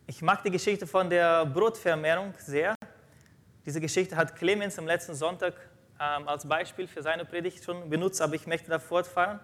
Ich 0.07 0.21
mag 0.21 0.43
die 0.43 0.51
Geschichte 0.51 0.87
von 0.87 1.09
der 1.09 1.47
Brotvermehrung 1.47 2.35
sehr. 2.41 2.75
Diese 3.65 3.81
Geschichte 3.81 4.17
hat 4.17 4.37
Clemens 4.37 4.79
am 4.79 4.87
letzten 4.87 5.15
Sonntag 5.15 5.55
ähm, 5.99 6.29
als 6.29 6.47
Beispiel 6.47 6.87
für 6.87 7.03
seine 7.03 7.25
Predigt 7.25 7.65
schon 7.65 7.89
benutzt, 7.89 8.21
aber 8.21 8.35
ich 8.35 8.47
möchte 8.47 8.69
da 8.69 8.81
fortfahren. 8.81 9.41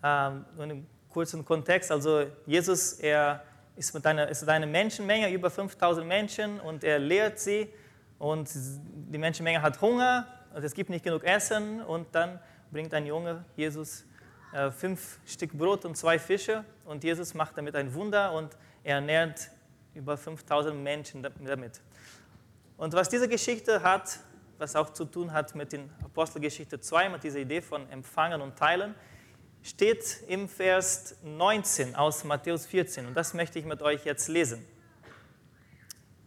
Ähm, 0.00 0.44
in 0.54 0.62
einem 0.62 0.86
kurzen 1.08 1.44
Kontext, 1.44 1.90
also 1.90 2.24
Jesus, 2.46 2.92
er 2.92 3.42
ist 3.76 3.94
mit 3.94 4.06
einer, 4.06 4.28
ist 4.28 4.42
mit 4.42 4.50
einer 4.50 4.66
Menschenmenge, 4.66 5.30
über 5.32 5.50
5000 5.50 6.06
Menschen, 6.06 6.60
und 6.60 6.84
er 6.84 6.98
lehrt 6.98 7.38
sie 7.38 7.68
und 8.18 8.50
die 8.54 9.18
Menschenmenge 9.18 9.60
hat 9.60 9.80
Hunger 9.80 10.26
und 10.54 10.64
es 10.64 10.74
gibt 10.74 10.90
nicht 10.90 11.04
genug 11.04 11.24
Essen 11.24 11.82
und 11.82 12.14
dann 12.14 12.38
bringt 12.70 12.94
ein 12.94 13.06
Junge 13.06 13.44
Jesus 13.56 14.04
äh, 14.52 14.70
fünf 14.70 15.18
Stück 15.26 15.52
Brot 15.52 15.84
und 15.84 15.96
zwei 15.96 16.18
Fische 16.18 16.64
und 16.84 17.02
Jesus 17.02 17.34
macht 17.34 17.58
damit 17.58 17.74
ein 17.74 17.92
Wunder 17.92 18.32
und 18.32 18.56
er 18.84 18.96
ernährt 18.96 19.50
über 19.94 20.16
5000 20.16 20.76
Menschen 20.82 21.26
damit. 21.44 21.80
Und 22.76 22.92
was 22.94 23.08
diese 23.08 23.28
Geschichte 23.28 23.82
hat, 23.82 24.18
was 24.58 24.76
auch 24.76 24.90
zu 24.90 25.04
tun 25.04 25.32
hat 25.32 25.54
mit 25.54 25.72
den 25.72 25.90
Apostelgeschichte 26.04 26.80
2, 26.80 27.08
mit 27.08 27.24
dieser 27.24 27.38
Idee 27.38 27.60
von 27.60 27.88
Empfangen 27.90 28.40
und 28.40 28.56
Teilen, 28.56 28.94
steht 29.64 30.22
im 30.28 30.46
Vers 30.46 31.16
19 31.22 31.96
aus 31.96 32.22
Matthäus 32.22 32.66
14. 32.66 33.06
Und 33.06 33.14
das 33.14 33.32
möchte 33.32 33.58
ich 33.58 33.64
mit 33.64 33.80
euch 33.80 34.04
jetzt 34.04 34.28
lesen. 34.28 34.64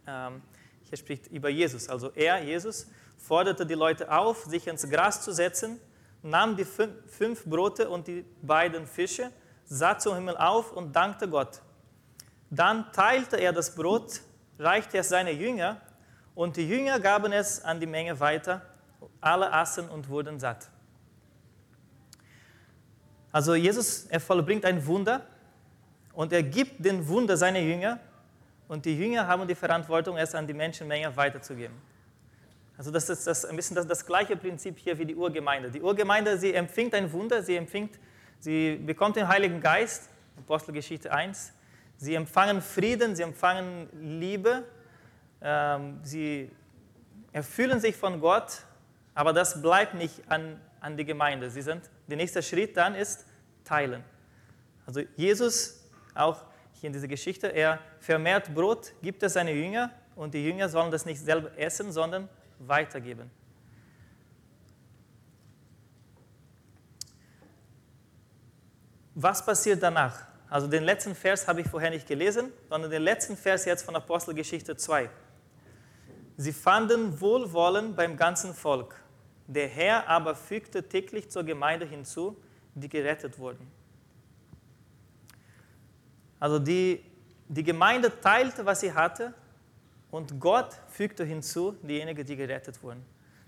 Ähm, 0.08 0.42
hier 0.82 0.98
spricht 0.98 1.28
über 1.28 1.48
Jesus. 1.48 1.88
Also 1.88 2.10
er, 2.14 2.42
Jesus, 2.42 2.88
forderte 3.16 3.64
die 3.64 3.74
Leute 3.74 4.10
auf, 4.10 4.44
sich 4.44 4.66
ins 4.66 4.90
Gras 4.90 5.22
zu 5.22 5.32
setzen, 5.32 5.80
nahm 6.20 6.56
die 6.56 6.64
fünf 6.64 7.44
Brote 7.44 7.88
und 7.88 8.08
die 8.08 8.24
beiden 8.42 8.88
Fische, 8.88 9.30
sah 9.64 9.96
zum 9.96 10.16
Himmel 10.16 10.36
auf 10.36 10.72
und 10.72 10.96
dankte 10.96 11.28
Gott. 11.28 11.60
Dann 12.50 12.92
teilte 12.92 13.36
er 13.36 13.52
das 13.52 13.72
Brot, 13.72 14.20
reichte 14.58 14.98
es 14.98 15.10
seine 15.10 15.30
Jünger 15.30 15.80
und 16.34 16.56
die 16.56 16.68
Jünger 16.68 16.98
gaben 16.98 17.32
es 17.32 17.62
an 17.62 17.78
die 17.78 17.86
Menge 17.86 18.18
weiter. 18.18 18.62
Alle 19.20 19.52
aßen 19.52 19.88
und 19.88 20.08
wurden 20.08 20.40
satt. 20.40 20.70
Also 23.30 23.54
Jesus, 23.54 24.06
er 24.08 24.20
vollbringt 24.20 24.64
ein 24.64 24.84
Wunder 24.86 25.22
und 26.14 26.32
er 26.32 26.42
gibt 26.42 26.84
den 26.84 27.06
Wunder 27.06 27.36
seiner 27.36 27.60
Jünger 27.60 27.98
und 28.68 28.84
die 28.84 28.96
Jünger 28.96 29.26
haben 29.26 29.46
die 29.46 29.54
Verantwortung, 29.54 30.16
es 30.16 30.34
an 30.34 30.46
die 30.46 30.54
Menschenmenge 30.54 31.14
weiterzugeben. 31.16 31.76
Also 32.76 32.90
das 32.90 33.08
ist 33.08 33.26
das, 33.26 33.44
ein 33.44 33.56
bisschen 33.56 33.74
das, 33.74 33.86
das 33.86 34.06
gleiche 34.06 34.36
Prinzip 34.36 34.78
hier 34.78 34.96
wie 34.98 35.04
die 35.04 35.16
Urgemeinde. 35.16 35.70
Die 35.70 35.82
Urgemeinde, 35.82 36.38
sie 36.38 36.54
empfängt 36.54 36.94
ein 36.94 37.12
Wunder, 37.12 37.42
sie, 37.42 37.56
empfängt, 37.56 37.98
sie 38.38 38.76
bekommt 38.76 39.16
den 39.16 39.26
Heiligen 39.26 39.60
Geist, 39.60 40.08
Apostelgeschichte 40.36 41.10
1, 41.10 41.52
sie 41.96 42.14
empfangen 42.14 42.62
Frieden, 42.62 43.16
sie 43.16 43.24
empfangen 43.24 43.88
Liebe, 44.00 44.62
ähm, 45.42 45.98
sie 46.04 46.50
erfüllen 47.32 47.80
sich 47.80 47.96
von 47.96 48.20
Gott, 48.20 48.62
aber 49.14 49.32
das 49.32 49.60
bleibt 49.60 49.94
nicht 49.94 50.22
an, 50.30 50.60
an 50.80 50.96
die 50.96 51.04
Gemeinde. 51.04 51.50
Sie 51.50 51.62
sind, 51.62 51.82
der 52.08 52.16
nächste 52.16 52.42
Schritt 52.42 52.76
dann 52.76 52.94
ist 52.94 53.24
teilen. 53.64 54.02
Also 54.86 55.02
Jesus, 55.16 55.84
auch 56.14 56.44
hier 56.72 56.88
in 56.88 56.92
dieser 56.92 57.08
Geschichte, 57.08 57.48
er 57.48 57.80
vermehrt 58.00 58.54
Brot, 58.54 58.92
gibt 59.02 59.22
es 59.22 59.34
seine 59.34 59.52
Jünger 59.52 59.90
und 60.16 60.34
die 60.34 60.44
Jünger 60.44 60.68
sollen 60.68 60.90
das 60.90 61.04
nicht 61.04 61.20
selber 61.20 61.56
essen, 61.56 61.92
sondern 61.92 62.28
weitergeben. 62.58 63.30
Was 69.14 69.44
passiert 69.44 69.82
danach? 69.82 70.26
Also 70.48 70.66
den 70.66 70.84
letzten 70.84 71.14
Vers 71.14 71.46
habe 71.46 71.60
ich 71.60 71.68
vorher 71.68 71.90
nicht 71.90 72.06
gelesen, 72.06 72.52
sondern 72.68 72.90
den 72.90 73.02
letzten 73.02 73.36
Vers 73.36 73.64
jetzt 73.64 73.82
von 73.82 73.94
Apostelgeschichte 73.96 74.76
2. 74.76 75.10
Sie 76.36 76.52
fanden 76.52 77.20
Wohlwollen 77.20 77.94
beim 77.96 78.16
ganzen 78.16 78.54
Volk. 78.54 78.94
Der 79.48 79.66
Herr 79.66 80.06
aber 80.08 80.34
fügte 80.34 80.88
täglich 80.88 81.30
zur 81.30 81.42
Gemeinde 81.42 81.86
hinzu, 81.86 82.36
die 82.74 82.88
gerettet 82.88 83.38
wurden. 83.38 83.66
Also 86.38 86.58
die, 86.58 87.02
die 87.48 87.64
Gemeinde 87.64 88.12
teilte, 88.20 88.64
was 88.64 88.80
sie 88.80 88.92
hatte, 88.92 89.34
und 90.10 90.38
Gott 90.40 90.74
fügte 90.88 91.24
hinzu 91.24 91.72
diejenigen, 91.82 92.24
die 92.24 92.36
gerettet 92.36 92.82
wurden. 92.82 93.04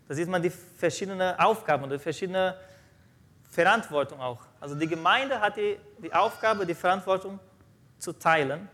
Da 0.09 0.15
sieht 0.15 0.29
man 0.29 0.43
die 0.43 0.51
verschiedenen 0.51 1.39
Aufgaben 1.39 1.85
und 1.85 1.91
die 1.91 1.99
verschiedene 1.99 2.57
Verantwortung 3.49 4.21
auch. 4.21 4.41
Also 4.59 4.75
die 4.75 4.87
Gemeinde 4.87 5.41
hat 5.41 5.57
die, 5.57 5.79
die 6.03 6.13
Aufgabe, 6.13 6.67
die 6.67 6.75
Verantwortung 6.75 7.39
zu 7.99 8.13
teilen 8.13 8.69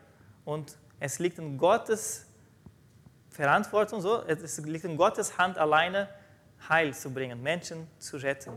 und 0.45 0.76
es 0.99 1.18
liegt 1.18 1.38
in 1.38 1.59
Gottes 1.59 2.26
Verantwortung 3.30 4.00
so, 4.00 4.23
es 4.23 4.59
liegt 4.64 4.85
in 4.85 4.97
Gottes 4.97 5.37
Hand 5.37 5.59
alleine, 5.59 6.09
Heil 6.69 6.95
zu 6.95 7.13
bringen, 7.13 7.43
Menschen 7.43 7.87
zu 7.99 8.17
retten. 8.17 8.53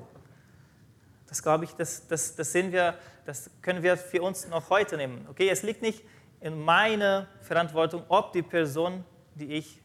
Das 1.28 1.44
glaube 1.44 1.66
ich, 1.66 1.74
das, 1.74 2.08
das, 2.08 2.36
das, 2.36 2.52
sehen 2.52 2.72
wir, 2.72 2.96
das 3.26 3.52
können 3.62 3.84
wir 3.84 3.98
für 3.98 4.22
uns 4.22 4.48
noch 4.48 4.70
heute 4.70 4.98
nehmen. 4.98 5.28
Okay, 5.30 5.50
es 5.50 5.62
liegt 5.62 5.82
nicht 5.82 6.04
in 6.42 6.60
meiner 6.60 7.28
Verantwortung, 7.42 8.04
ob 8.08 8.34
die 8.34 8.42
Person, 8.42 9.04
die 9.36 9.54
ich 9.54 9.82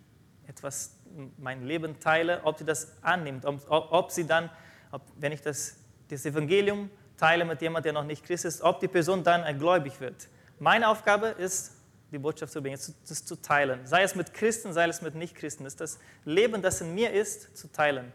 etwas, 0.47 0.97
mein 1.37 1.64
Leben 1.66 2.00
teile, 2.00 2.40
ob 2.44 2.59
sie 2.59 2.64
das 2.64 2.92
annimmt, 3.02 3.44
ob, 3.44 3.61
ob 3.68 4.11
sie 4.11 4.26
dann, 4.26 4.50
ob, 4.90 5.02
wenn 5.16 5.33
ich 5.33 5.42
das, 5.42 5.76
das 6.09 6.25
Evangelium 6.25 6.90
teile 7.16 7.44
mit 7.44 7.61
jemandem, 7.61 7.92
der 7.92 8.02
noch 8.02 8.06
nicht 8.06 8.25
Christ 8.25 8.44
ist, 8.44 8.62
ob 8.62 8.80
die 8.80 8.88
Person 8.88 9.23
dann 9.23 9.59
gläubig 9.59 10.00
wird. 10.00 10.28
Meine 10.59 10.88
Aufgabe 10.88 11.28
ist, 11.28 11.73
die 12.14 12.18
Botschaft 12.18 12.52
zu 12.52 12.62
bringen, 12.62 12.78
das 13.09 13.25
zu 13.25 13.37
teilen. 13.37 13.87
Sei 13.87 14.02
es 14.02 14.14
mit 14.14 14.33
Christen, 14.33 14.73
sei 14.73 14.88
es 14.88 15.02
mit 15.02 15.14
Nichtchristen. 15.14 15.66
ist 15.66 15.80
das 15.80 15.99
Leben, 16.25 16.62
das 16.62 16.80
in 16.80 16.94
mir 16.94 17.12
ist, 17.12 17.56
zu 17.56 17.71
teilen. 17.71 18.12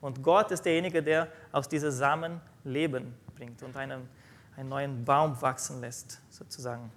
Und 0.00 0.22
Gott 0.22 0.50
ist 0.50 0.64
derjenige, 0.64 1.02
der 1.02 1.28
aus 1.52 1.68
diesem 1.68 1.92
Samen 1.92 2.40
Leben 2.64 3.14
bringt 3.36 3.62
und 3.62 3.76
einen, 3.76 4.08
einen 4.56 4.68
neuen 4.68 5.04
Baum 5.04 5.40
wachsen 5.40 5.80
lässt, 5.80 6.20
sozusagen. 6.30 6.90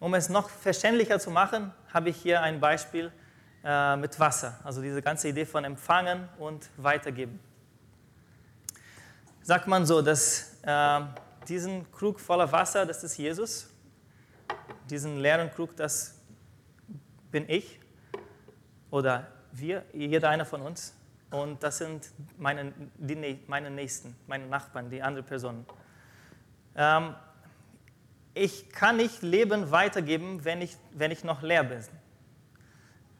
Um 0.00 0.14
es 0.14 0.28
noch 0.28 0.48
verständlicher 0.48 1.20
zu 1.20 1.30
machen, 1.30 1.72
habe 1.92 2.08
ich 2.08 2.16
hier 2.16 2.40
ein 2.40 2.58
Beispiel 2.58 3.12
äh, 3.64 3.96
mit 3.96 4.18
Wasser, 4.18 4.58
also 4.64 4.82
diese 4.82 5.02
ganze 5.02 5.28
Idee 5.28 5.44
von 5.44 5.64
empfangen 5.64 6.28
und 6.38 6.70
weitergeben. 6.76 7.38
Sagt 9.42 9.66
man 9.66 9.86
so, 9.86 10.02
dass 10.02 10.56
äh, 10.62 11.00
diesen 11.48 11.90
Krug 11.92 12.20
voller 12.20 12.50
Wasser, 12.50 12.86
das 12.86 13.04
ist 13.04 13.16
Jesus. 13.16 13.68
Diesen 14.88 15.18
leeren 15.18 15.50
Krug, 15.50 15.76
das 15.76 16.18
bin 17.30 17.48
ich 17.48 17.80
oder 18.90 19.26
wir, 19.52 19.84
jeder 19.92 20.28
einer 20.28 20.44
von 20.44 20.62
uns. 20.62 20.94
Und 21.30 21.62
das 21.62 21.78
sind 21.78 22.10
meine, 22.36 22.72
die, 22.96 23.40
meine 23.46 23.70
Nächsten, 23.70 24.14
meine 24.26 24.46
Nachbarn, 24.46 24.90
die 24.90 25.02
andere 25.02 25.22
Personen. 25.22 25.64
Ähm, 26.76 27.14
ich 28.34 28.70
kann 28.70 28.96
nicht 28.96 29.22
Leben 29.22 29.70
weitergeben, 29.70 30.44
wenn 30.44 30.60
ich, 30.60 30.76
wenn 30.92 31.10
ich 31.10 31.24
noch 31.24 31.42
leer 31.42 31.64
bin. 31.64 31.80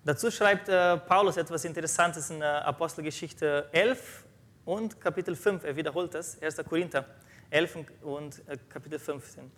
Dazu 0.05 0.31
schreibt 0.31 0.69
äh, 0.69 0.99
Paulus 0.99 1.37
etwas 1.37 1.65
Interessantes 1.65 2.29
in 2.29 2.43
äh, 2.43 2.45
Apostelgeschichte 2.45 3.69
11, 3.73 4.25
und 4.65 5.01
Kapitel 5.01 5.35
5, 5.35 5.65
er 5.65 5.77
wiederholt 5.77 6.15
das, 6.15 6.41
1. 6.41 6.57
Korinther 6.69 7.05
11 7.53 7.79
und 8.03 8.43
äh, 8.49 8.57
Kapitel 8.69 8.99
15. 8.99 9.51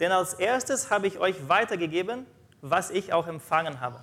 Denn 0.00 0.12
als 0.12 0.34
erstes 0.34 0.90
habe 0.90 1.08
ich 1.08 1.18
euch 1.18 1.48
weitergegeben, 1.48 2.26
was 2.60 2.90
ich 2.90 3.12
auch 3.12 3.26
empfangen 3.26 3.80
habe. 3.80 4.02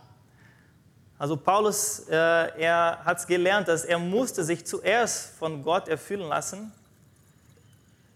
Also 1.17 1.37
Paulus, 1.37 2.07
äh, 2.09 2.13
er 2.13 2.99
hat 3.05 3.25
gelernt, 3.27 3.69
dass 3.69 3.85
er 3.85 3.97
musste 3.97 4.43
sich 4.43 4.65
zuerst 4.65 5.37
von 5.37 5.63
Gott 5.63 5.87
erfüllen 5.87 6.27
lassen, 6.27 6.73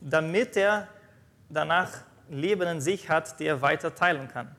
damit 0.01 0.57
er 0.57 0.87
danach 1.49 1.89
Leben 2.29 2.67
in 2.67 2.81
sich 2.81 3.09
hat, 3.09 3.39
die 3.39 3.45
er 3.45 3.61
weiter 3.61 3.95
teilen 3.95 4.27
kann. 4.27 4.53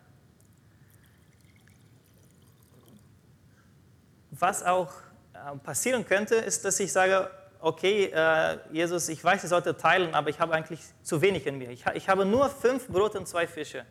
Was 4.31 4.63
auch 4.63 4.91
äh, 5.35 5.57
passieren 5.59 6.07
könnte, 6.07 6.37
ist, 6.37 6.65
dass 6.65 6.81
ich 6.81 6.91
sage, 6.91 7.31
okay, 7.61 8.07
äh, 8.07 8.59
Jesus, 8.73 9.09
ich 9.09 9.23
weiß, 9.23 9.45
ich 9.45 9.51
sollte 9.51 9.77
teilen, 9.77 10.15
aber 10.15 10.31
ich 10.31 10.41
habe 10.41 10.55
eigentlich 10.55 10.81
zu 11.03 11.21
wenig 11.21 11.47
in 11.47 11.59
mir. 11.59 11.71
Ich, 11.71 11.85
ich 11.95 12.09
habe 12.09 12.25
nur 12.25 12.49
fünf 12.49 12.89
Brote 12.89 13.19
und 13.19 13.27
zwei 13.27 13.47
Fische. 13.47 13.85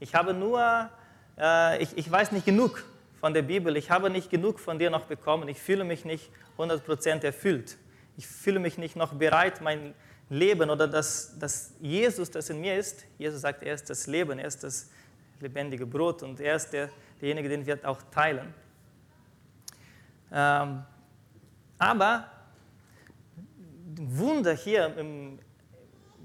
Ich 0.00 0.14
habe 0.14 0.34
nur, 0.34 0.90
äh, 1.38 1.82
ich, 1.82 1.96
ich 1.96 2.10
weiß 2.10 2.32
nicht 2.32 2.46
genug 2.46 2.84
von 3.20 3.34
der 3.34 3.42
Bibel. 3.42 3.76
Ich 3.76 3.90
habe 3.90 4.10
nicht 4.10 4.30
genug 4.30 4.60
von 4.60 4.78
dir 4.78 4.90
noch 4.90 5.06
bekommen. 5.06 5.48
Ich 5.48 5.60
fühle 5.60 5.84
mich 5.84 6.04
nicht 6.04 6.30
100% 6.58 7.24
erfüllt. 7.24 7.76
Ich 8.16 8.26
fühle 8.26 8.60
mich 8.60 8.78
nicht 8.78 8.96
noch 8.96 9.14
bereit, 9.14 9.60
mein 9.60 9.94
Leben 10.30 10.70
oder 10.70 10.86
das, 10.86 11.36
das 11.38 11.72
Jesus, 11.80 12.30
das 12.30 12.50
in 12.50 12.60
mir 12.60 12.76
ist. 12.76 13.04
Jesus 13.18 13.40
sagt, 13.40 13.62
er 13.62 13.74
ist 13.74 13.90
das 13.90 14.06
Leben, 14.06 14.38
er 14.38 14.46
ist 14.46 14.62
das 14.62 14.90
lebendige 15.40 15.84
Brot 15.84 16.22
und 16.22 16.40
er 16.40 16.56
ist 16.56 16.70
der, 16.70 16.88
derjenige, 17.20 17.48
den 17.48 17.66
wir 17.66 17.78
auch 17.82 18.00
teilen. 18.10 18.54
Ähm, 20.32 20.82
aber 21.78 22.30
Wunder 23.98 24.54
hier, 24.54 24.96
im, 24.96 25.38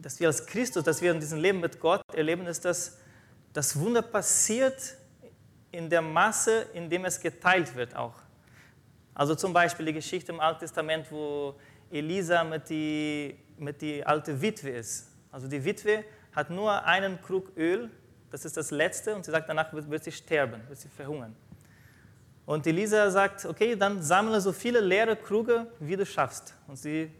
dass 0.01 0.19
wir 0.19 0.27
als 0.27 0.45
Christus, 0.45 0.83
dass 0.83 1.01
wir 1.01 1.11
in 1.11 1.19
diesem 1.19 1.39
Leben 1.39 1.59
mit 1.59 1.79
Gott 1.79 2.01
erleben, 2.13 2.45
ist, 2.47 2.65
dass 2.65 2.97
das 3.53 3.77
Wunder 3.79 4.01
passiert 4.01 4.95
in 5.71 5.89
der 5.89 6.01
Masse, 6.01 6.67
in 6.73 6.89
dem 6.89 7.05
es 7.05 7.19
geteilt 7.19 7.75
wird 7.75 7.95
auch. 7.95 8.15
Also 9.13 9.35
zum 9.35 9.53
Beispiel 9.53 9.85
die 9.85 9.93
Geschichte 9.93 10.31
im 10.31 10.39
Alten 10.39 10.61
Testament, 10.61 11.11
wo 11.11 11.55
Elisa 11.91 12.43
mit 12.43 12.69
die, 12.69 13.37
mit 13.57 13.81
die 13.81 14.05
alte 14.05 14.41
Witwe 14.41 14.69
ist. 14.69 15.09
Also 15.31 15.47
die 15.47 15.63
Witwe 15.63 16.03
hat 16.31 16.49
nur 16.49 16.85
einen 16.85 17.21
Krug 17.21 17.51
Öl, 17.57 17.89
das 18.31 18.45
ist 18.45 18.55
das 18.57 18.71
Letzte, 18.71 19.15
und 19.15 19.25
sie 19.25 19.31
sagt, 19.31 19.49
danach 19.49 19.73
wird, 19.73 19.89
wird 19.89 20.03
sie 20.03 20.11
sterben, 20.11 20.61
wird 20.67 20.79
sie 20.79 20.87
verhungern. 20.89 21.35
Und 22.45 22.65
Elisa 22.65 23.11
sagt, 23.11 23.45
okay, 23.45 23.75
dann 23.75 24.01
sammle 24.01 24.41
so 24.41 24.51
viele 24.51 24.79
leere 24.79 25.15
Krüge, 25.15 25.67
wie 25.79 25.95
du 25.95 26.05
schaffst. 26.05 26.55
Und 26.67 26.77
sie, 26.77 27.11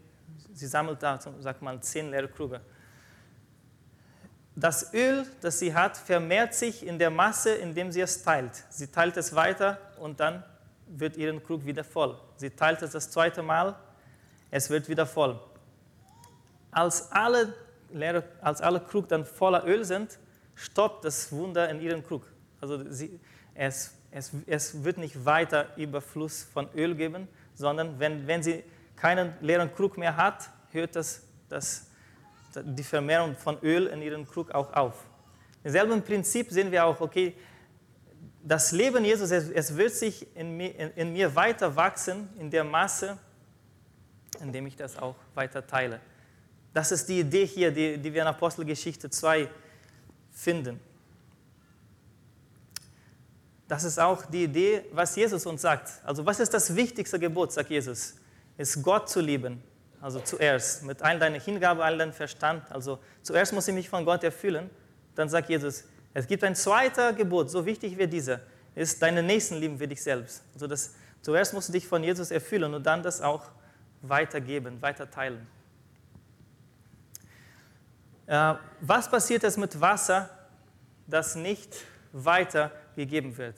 sie 0.52 0.66
sammelt 0.66 1.02
da, 1.02 1.18
sag 1.38 1.62
mal, 1.62 1.80
zehn 1.80 2.10
leere 2.10 2.28
Krüge 2.28 2.60
das 4.60 4.92
Öl, 4.92 5.26
das 5.40 5.58
sie 5.58 5.74
hat, 5.74 5.96
vermehrt 5.96 6.54
sich 6.54 6.86
in 6.86 6.98
der 6.98 7.10
Masse, 7.10 7.54
indem 7.54 7.92
sie 7.92 8.00
es 8.00 8.22
teilt. 8.22 8.64
Sie 8.68 8.88
teilt 8.88 9.16
es 9.16 9.34
weiter 9.34 9.78
und 9.98 10.20
dann 10.20 10.44
wird 10.86 11.16
ihren 11.16 11.42
Krug 11.42 11.64
wieder 11.64 11.84
voll. 11.84 12.18
Sie 12.36 12.50
teilt 12.50 12.82
es 12.82 12.90
das 12.90 13.10
zweite 13.10 13.42
Mal, 13.42 13.76
es 14.50 14.68
wird 14.68 14.88
wieder 14.88 15.06
voll. 15.06 15.38
Als 16.70 17.10
alle, 17.12 17.54
leere, 17.92 18.24
als 18.40 18.60
alle 18.60 18.80
Krug 18.80 19.08
dann 19.08 19.24
voller 19.24 19.64
Öl 19.66 19.84
sind, 19.84 20.18
stoppt 20.54 21.04
das 21.04 21.32
Wunder 21.32 21.68
in 21.70 21.80
ihren 21.80 22.04
Krug. 22.04 22.24
Also 22.60 22.90
sie, 22.90 23.18
es, 23.54 23.94
es, 24.10 24.32
es 24.46 24.84
wird 24.84 24.98
nicht 24.98 25.24
weiter 25.24 25.76
Überfluss 25.76 26.42
von 26.42 26.68
Öl 26.74 26.94
geben, 26.96 27.28
sondern 27.54 27.98
wenn, 27.98 28.26
wenn 28.26 28.42
sie 28.42 28.64
keinen 29.00 29.32
leeren 29.40 29.74
Krug 29.74 29.96
mehr 29.96 30.16
hat, 30.16 30.50
hört 30.72 30.94
das, 30.94 31.22
das 31.48 31.86
die 32.54 32.82
Vermehrung 32.82 33.34
von 33.34 33.58
Öl 33.62 33.86
in 33.86 34.02
ihren 34.02 34.26
Krug 34.26 34.50
auch 34.50 34.72
auf. 34.74 34.94
Im 35.64 35.70
selben 35.70 36.02
Prinzip 36.02 36.50
sehen 36.50 36.70
wir 36.70 36.84
auch, 36.84 37.00
okay, 37.00 37.34
das 38.42 38.72
Leben 38.72 39.04
Jesus, 39.04 39.30
es, 39.30 39.48
es 39.48 39.76
wird 39.76 39.92
sich 39.92 40.26
in 40.36 40.56
mir, 40.56 40.74
in, 40.78 40.90
in 40.92 41.12
mir 41.12 41.34
weiter 41.34 41.74
wachsen 41.74 42.28
in 42.38 42.50
der 42.50 42.64
Masse, 42.64 43.18
indem 44.40 44.66
ich 44.66 44.76
das 44.76 44.98
auch 44.98 45.16
weiter 45.34 45.66
teile. 45.66 46.00
Das 46.72 46.92
ist 46.92 47.08
die 47.08 47.20
Idee 47.20 47.46
hier, 47.46 47.70
die, 47.70 47.98
die 47.98 48.12
wir 48.12 48.22
in 48.22 48.28
Apostelgeschichte 48.28 49.10
2 49.10 49.48
finden. 50.30 50.80
Das 53.66 53.84
ist 53.84 53.98
auch 53.98 54.24
die 54.26 54.44
Idee, 54.44 54.84
was 54.92 55.14
Jesus 55.16 55.46
uns 55.46 55.62
sagt. 55.62 55.90
Also 56.04 56.24
was 56.26 56.40
ist 56.40 56.52
das 56.52 56.74
wichtigste 56.74 57.18
Gebot, 57.18 57.52
sagt 57.52 57.70
Jesus? 57.70 58.19
Ist 58.60 58.82
Gott 58.82 59.08
zu 59.08 59.20
lieben 59.20 59.62
also 60.00 60.20
zuerst, 60.20 60.82
mit 60.84 61.02
all 61.02 61.18
deiner 61.18 61.38
Hingabe, 61.38 61.84
all 61.84 61.98
deinem 61.98 62.12
Verstand. 62.12 62.70
Also 62.72 62.98
zuerst 63.22 63.52
muss 63.52 63.68
ich 63.68 63.74
mich 63.74 63.88
von 63.88 64.04
Gott 64.04 64.24
erfüllen. 64.24 64.70
Dann 65.14 65.28
sagt 65.28 65.50
Jesus, 65.50 65.84
es 66.14 66.26
gibt 66.26 66.42
ein 66.42 66.54
zweiter 66.54 67.12
Gebot, 67.12 67.50
so 67.50 67.66
wichtig 67.66 67.98
wie 67.98 68.06
dieser, 68.06 68.40
ist 68.74 69.02
deine 69.02 69.22
Nächsten 69.22 69.56
lieben 69.56 69.78
wie 69.78 69.86
dich 69.86 70.02
selbst. 70.02 70.42
Also 70.54 70.66
das, 70.66 70.94
zuerst 71.20 71.52
musst 71.52 71.68
du 71.68 71.72
dich 71.72 71.86
von 71.86 72.02
Jesus 72.02 72.30
erfüllen 72.30 72.72
und 72.72 72.84
dann 72.84 73.02
das 73.02 73.20
auch 73.20 73.44
weitergeben, 74.00 74.80
weiter 74.80 75.10
teilen. 75.10 75.46
Äh, 78.26 78.54
was 78.80 79.10
passiert 79.10 79.44
es 79.44 79.58
mit 79.58 79.78
Wasser, 79.78 80.30
das 81.06 81.34
nicht 81.34 81.76
weitergegeben 82.12 83.36
wird? 83.36 83.56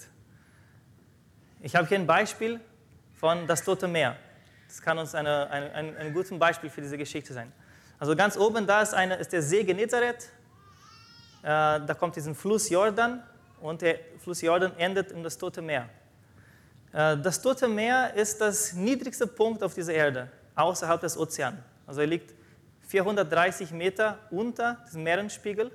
Ich 1.60 1.76
habe 1.76 1.86
hier 1.86 2.00
ein 2.00 2.06
Beispiel 2.06 2.60
von 3.14 3.46
das 3.46 3.62
Tote 3.62 3.86
Meer. 3.86 4.16
Das 4.72 4.80
kann 4.80 4.96
uns 4.96 5.14
eine, 5.14 5.50
eine, 5.50 5.70
ein, 5.74 5.96
ein 5.98 6.14
gutes 6.14 6.36
Beispiel 6.38 6.70
für 6.70 6.80
diese 6.80 6.96
Geschichte 6.96 7.34
sein. 7.34 7.52
Also 7.98 8.16
ganz 8.16 8.38
oben 8.38 8.66
da 8.66 8.80
ist, 8.80 8.94
eine, 8.94 9.16
ist 9.16 9.30
der 9.30 9.42
See 9.42 9.64
Genezareth. 9.64 10.30
Äh, 11.42 11.44
da 11.44 11.94
kommt 11.98 12.16
diesen 12.16 12.34
Fluss 12.34 12.70
Jordan 12.70 13.22
und 13.60 13.82
der 13.82 13.98
Fluss 14.18 14.40
Jordan 14.40 14.72
endet 14.78 15.12
in 15.12 15.22
das 15.22 15.36
Tote 15.36 15.60
Meer. 15.60 15.90
Äh, 16.90 17.18
das 17.18 17.42
Tote 17.42 17.68
Meer 17.68 18.14
ist 18.14 18.40
das 18.40 18.72
niedrigste 18.72 19.26
Punkt 19.26 19.62
auf 19.62 19.74
dieser 19.74 19.92
Erde, 19.92 20.30
außerhalb 20.54 21.02
des 21.02 21.18
Ozeans. 21.18 21.58
Also 21.86 22.00
er 22.00 22.06
liegt 22.06 22.32
430 22.88 23.72
Meter 23.72 24.20
unter 24.30 24.78
dem 24.90 25.02
Meeresspiegel. 25.02 25.70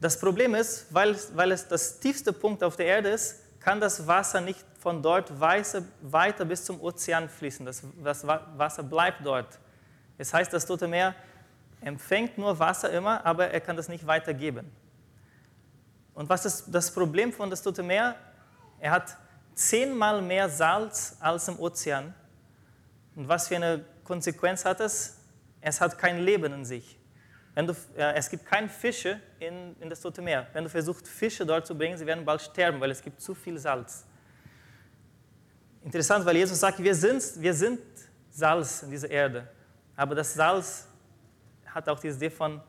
Das 0.00 0.18
Problem 0.18 0.54
ist, 0.54 0.86
weil, 0.88 1.14
weil 1.34 1.52
es 1.52 1.68
das 1.68 2.00
tiefste 2.00 2.32
Punkt 2.32 2.64
auf 2.64 2.76
der 2.76 2.86
Erde 2.86 3.10
ist, 3.10 3.60
kann 3.60 3.78
das 3.78 4.06
Wasser 4.06 4.40
nicht 4.40 4.64
von 4.88 5.02
dort 5.02 5.38
weiter 5.38 6.44
bis 6.46 6.64
zum 6.64 6.80
Ozean 6.80 7.28
fließen. 7.28 7.66
Das, 7.66 7.82
das 8.02 8.26
Wasser 8.26 8.82
bleibt 8.82 9.18
dort. 9.22 9.58
Es 10.16 10.32
heißt, 10.32 10.50
das 10.50 10.64
Tote 10.64 10.88
Meer 10.88 11.14
empfängt 11.82 12.38
nur 12.38 12.58
Wasser 12.58 12.90
immer, 12.90 13.22
aber 13.26 13.50
er 13.50 13.60
kann 13.60 13.76
das 13.76 13.90
nicht 13.90 14.06
weitergeben. 14.06 14.72
Und 16.14 16.30
was 16.30 16.46
ist 16.46 16.68
das 16.68 16.90
Problem 16.90 17.34
von 17.34 17.50
das 17.50 17.62
Tote 17.62 17.82
Meer? 17.82 18.14
Er 18.80 18.92
hat 18.92 19.14
zehnmal 19.54 20.22
mehr 20.22 20.48
Salz 20.48 21.18
als 21.20 21.48
im 21.48 21.60
Ozean. 21.60 22.14
Und 23.14 23.28
was 23.28 23.48
für 23.48 23.56
eine 23.56 23.84
Konsequenz 24.04 24.64
hat 24.64 24.80
es? 24.80 25.18
Es 25.60 25.82
hat 25.82 25.98
kein 25.98 26.20
Leben 26.20 26.50
in 26.54 26.64
sich. 26.64 26.98
Du, 27.54 27.76
äh, 27.94 28.14
es 28.14 28.30
gibt 28.30 28.46
keine 28.46 28.70
Fische 28.70 29.20
in, 29.38 29.76
in 29.80 29.90
das 29.90 30.00
Tote 30.00 30.22
Meer. 30.22 30.46
Wenn 30.54 30.64
du 30.64 30.70
versuchst, 30.70 31.06
Fische 31.06 31.44
dort 31.44 31.66
zu 31.66 31.76
bringen, 31.76 31.98
sie 31.98 32.06
werden 32.06 32.24
bald 32.24 32.40
sterben, 32.40 32.80
weil 32.80 32.90
es 32.90 33.02
gibt 33.02 33.20
zu 33.20 33.34
viel 33.34 33.58
Salz. 33.58 34.07
Interessant, 35.88 36.26
weil 36.26 36.36
Jesus 36.36 36.60
sagt, 36.60 36.82
wir 36.82 36.94
sind, 36.94 37.22
wir 37.36 37.54
sind 37.54 37.80
Salz 38.30 38.82
in 38.82 38.90
dieser 38.90 39.10
Erde. 39.10 39.48
Aber 39.96 40.14
das 40.14 40.34
Salz 40.34 40.86
hat 41.64 41.88
auch 41.88 41.98
die 41.98 42.08
Idee 42.08 42.28
von, 42.28 42.60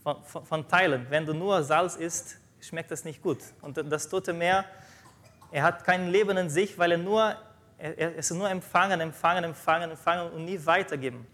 von, 0.00 0.44
von 0.44 0.68
Teilen. 0.68 1.04
Wenn 1.10 1.26
du 1.26 1.34
nur 1.34 1.60
Salz 1.64 1.96
isst, 1.96 2.36
schmeckt 2.60 2.92
das 2.92 3.04
nicht 3.04 3.20
gut. 3.20 3.38
Und 3.62 3.76
das 3.90 4.08
Tote 4.08 4.32
Meer, 4.32 4.64
er 5.50 5.64
hat 5.64 5.82
kein 5.82 6.12
Leben 6.12 6.36
in 6.36 6.48
sich, 6.48 6.78
weil 6.78 6.92
er 6.92 6.98
nur, 6.98 7.34
er, 7.78 7.98
er 7.98 8.14
ist 8.14 8.30
nur 8.30 8.48
empfangen, 8.48 9.00
empfangen, 9.00 9.42
empfangen, 9.42 9.90
empfangen 9.90 10.30
und 10.30 10.44
nie 10.44 10.64
weitergeben. 10.64 11.26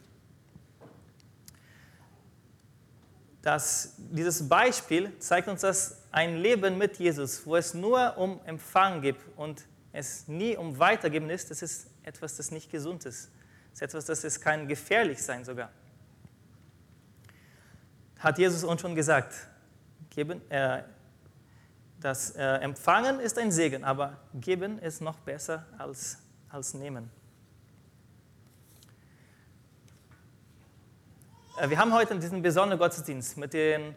dass 3.42 3.96
dieses 3.98 4.48
Beispiel 4.48 5.12
zeigt 5.18 5.48
uns, 5.48 5.60
dass 5.60 6.00
ein 6.10 6.38
Leben 6.38 6.78
mit 6.78 6.98
Jesus, 6.98 7.46
wo 7.46 7.56
es 7.56 7.74
nur 7.74 8.16
um 8.16 8.40
Empfang 8.46 9.02
geht 9.02 9.18
und 9.36 9.66
es 9.94 10.26
nie 10.26 10.56
um 10.56 10.76
Weitergeben 10.78 11.30
ist, 11.30 11.50
das 11.50 11.62
ist 11.62 11.86
etwas, 12.02 12.36
das 12.36 12.50
nicht 12.50 12.70
gesund 12.70 13.06
ist. 13.06 13.30
Das 13.70 13.74
ist 13.74 13.82
etwas, 13.82 14.04
das 14.06 14.24
ist 14.24 14.40
kann 14.40 14.66
gefährlich 14.66 15.22
sein 15.22 15.44
sogar. 15.44 15.70
Hat 18.18 18.36
Jesus 18.38 18.64
uns 18.64 18.80
schon 18.80 18.94
gesagt. 18.94 19.34
Geben, 20.10 20.40
äh, 20.50 20.82
das 22.00 22.32
äh, 22.32 22.56
Empfangen 22.56 23.20
ist 23.20 23.38
ein 23.38 23.52
Segen, 23.52 23.84
aber 23.84 24.18
geben 24.34 24.78
ist 24.80 25.00
noch 25.00 25.18
besser 25.20 25.64
als, 25.78 26.18
als 26.48 26.74
nehmen. 26.74 27.08
Äh, 31.56 31.70
wir 31.70 31.78
haben 31.78 31.94
heute 31.94 32.18
diesen 32.18 32.42
besonderen 32.42 32.80
Gottesdienst 32.80 33.36
mit 33.36 33.52
dem 33.52 33.94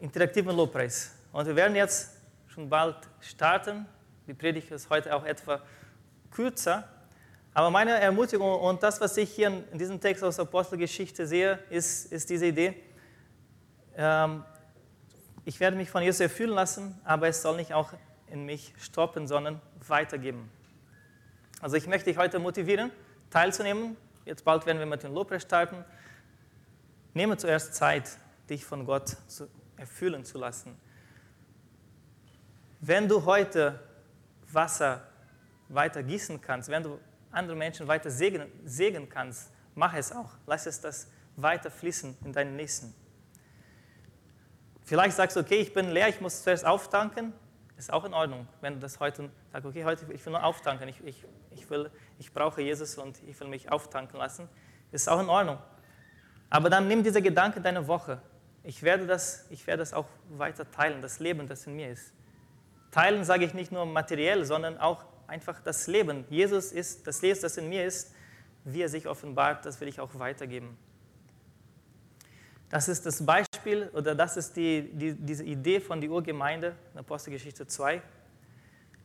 interaktiven 0.00 0.56
Lobpreis. 0.56 1.12
Und 1.32 1.46
wir 1.46 1.54
werden 1.54 1.76
jetzt 1.76 2.10
schon 2.48 2.68
bald 2.68 2.96
starten. 3.20 3.86
Die 4.28 4.34
Predigt 4.34 4.70
ist 4.70 4.90
heute 4.90 5.16
auch 5.16 5.24
etwa 5.24 5.62
kürzer. 6.30 6.86
Aber 7.54 7.70
meine 7.70 7.92
Ermutigung 7.92 8.60
und 8.60 8.82
das, 8.82 9.00
was 9.00 9.16
ich 9.16 9.30
hier 9.30 9.64
in 9.72 9.78
diesem 9.78 10.02
Text 10.02 10.22
aus 10.22 10.38
Apostelgeschichte 10.38 11.26
sehe, 11.26 11.58
ist, 11.70 12.12
ist 12.12 12.28
diese 12.28 12.44
Idee, 12.44 12.74
ähm, 13.96 14.44
ich 15.46 15.58
werde 15.60 15.78
mich 15.78 15.88
von 15.88 16.02
Jesus 16.02 16.20
erfüllen 16.20 16.50
lassen, 16.50 17.00
aber 17.04 17.28
es 17.28 17.40
soll 17.40 17.56
nicht 17.56 17.72
auch 17.72 17.94
in 18.26 18.44
mich 18.44 18.74
stoppen, 18.78 19.26
sondern 19.26 19.62
weitergeben. 19.86 20.50
Also 21.62 21.76
ich 21.76 21.86
möchte 21.86 22.10
dich 22.10 22.18
heute 22.18 22.38
motivieren, 22.38 22.90
teilzunehmen. 23.30 23.96
Jetzt 24.26 24.44
bald 24.44 24.66
werden 24.66 24.78
wir 24.78 24.84
mit 24.84 25.04
dem 25.04 25.14
Lobpreis 25.14 25.40
starten. 25.40 25.86
Nehme 27.14 27.38
zuerst 27.38 27.74
Zeit, 27.74 28.10
dich 28.50 28.66
von 28.66 28.84
Gott 28.84 29.16
zu 29.26 29.48
erfüllen 29.78 30.26
zu 30.26 30.36
lassen. 30.36 30.78
Wenn 32.80 33.08
du 33.08 33.24
heute 33.24 33.80
Wasser 34.52 35.02
weiter 35.68 36.02
gießen 36.02 36.40
kannst, 36.40 36.68
wenn 36.68 36.82
du 36.82 36.98
andere 37.30 37.56
Menschen 37.56 37.86
weiter 37.86 38.10
segnen, 38.10 38.50
segnen 38.64 39.08
kannst, 39.08 39.50
mach 39.74 39.94
es 39.94 40.12
auch. 40.12 40.30
Lass 40.46 40.66
es 40.66 40.80
das 40.80 41.08
weiter 41.36 41.70
fließen 41.70 42.16
in 42.24 42.32
deinen 42.32 42.56
Nächsten. 42.56 42.94
Vielleicht 44.84 45.16
sagst 45.16 45.36
du, 45.36 45.40
okay, 45.40 45.56
ich 45.56 45.74
bin 45.74 45.90
leer, 45.90 46.08
ich 46.08 46.20
muss 46.20 46.42
zuerst 46.42 46.64
auftanken. 46.64 47.32
Ist 47.76 47.92
auch 47.92 48.04
in 48.04 48.14
Ordnung, 48.14 48.48
wenn 48.60 48.74
du 48.74 48.80
das 48.80 48.98
heute 48.98 49.30
sagst, 49.52 49.66
okay, 49.66 49.84
heute 49.84 50.12
ich 50.12 50.24
will 50.24 50.32
nur 50.32 50.42
auftanken, 50.42 50.88
ich, 50.88 51.04
ich, 51.04 51.24
ich, 51.50 51.70
will, 51.70 51.90
ich 52.18 52.32
brauche 52.32 52.60
Jesus 52.60 52.98
und 52.98 53.22
ich 53.28 53.38
will 53.38 53.48
mich 53.48 53.70
auftanken 53.70 54.18
lassen. 54.18 54.48
Ist 54.90 55.08
auch 55.08 55.20
in 55.20 55.28
Ordnung. 55.28 55.58
Aber 56.50 56.70
dann 56.70 56.88
nimm 56.88 57.02
diese 57.02 57.22
Gedanken 57.22 57.62
deiner 57.62 57.86
Woche. 57.86 58.20
Ich 58.64 58.82
werde, 58.82 59.06
das, 59.06 59.46
ich 59.50 59.66
werde 59.66 59.80
das 59.80 59.92
auch 59.92 60.06
weiter 60.30 60.68
teilen, 60.70 61.02
das 61.02 61.20
Leben, 61.20 61.46
das 61.46 61.66
in 61.66 61.76
mir 61.76 61.90
ist. 61.90 62.12
Teilen 62.90 63.24
sage 63.24 63.44
ich 63.44 63.54
nicht 63.54 63.72
nur 63.72 63.86
materiell, 63.86 64.44
sondern 64.44 64.78
auch 64.78 65.04
einfach 65.26 65.60
das 65.60 65.86
Leben. 65.86 66.24
Jesus 66.30 66.72
ist, 66.72 67.06
das 67.06 67.22
Leben, 67.22 67.38
das 67.40 67.56
in 67.56 67.68
mir 67.68 67.84
ist, 67.84 68.14
wie 68.64 68.82
er 68.82 68.88
sich 68.88 69.06
offenbart, 69.06 69.64
das 69.64 69.80
will 69.80 69.88
ich 69.88 70.00
auch 70.00 70.18
weitergeben. 70.18 70.76
Das 72.70 72.88
ist 72.88 73.06
das 73.06 73.24
Beispiel 73.24 73.88
oder 73.94 74.14
das 74.14 74.36
ist 74.36 74.56
die, 74.56 74.90
die, 74.92 75.14
diese 75.14 75.44
Idee 75.44 75.80
von 75.80 76.00
der 76.00 76.10
Urgemeinde 76.10 76.74
in 76.92 77.00
Apostelgeschichte 77.00 77.66
2. 77.66 78.02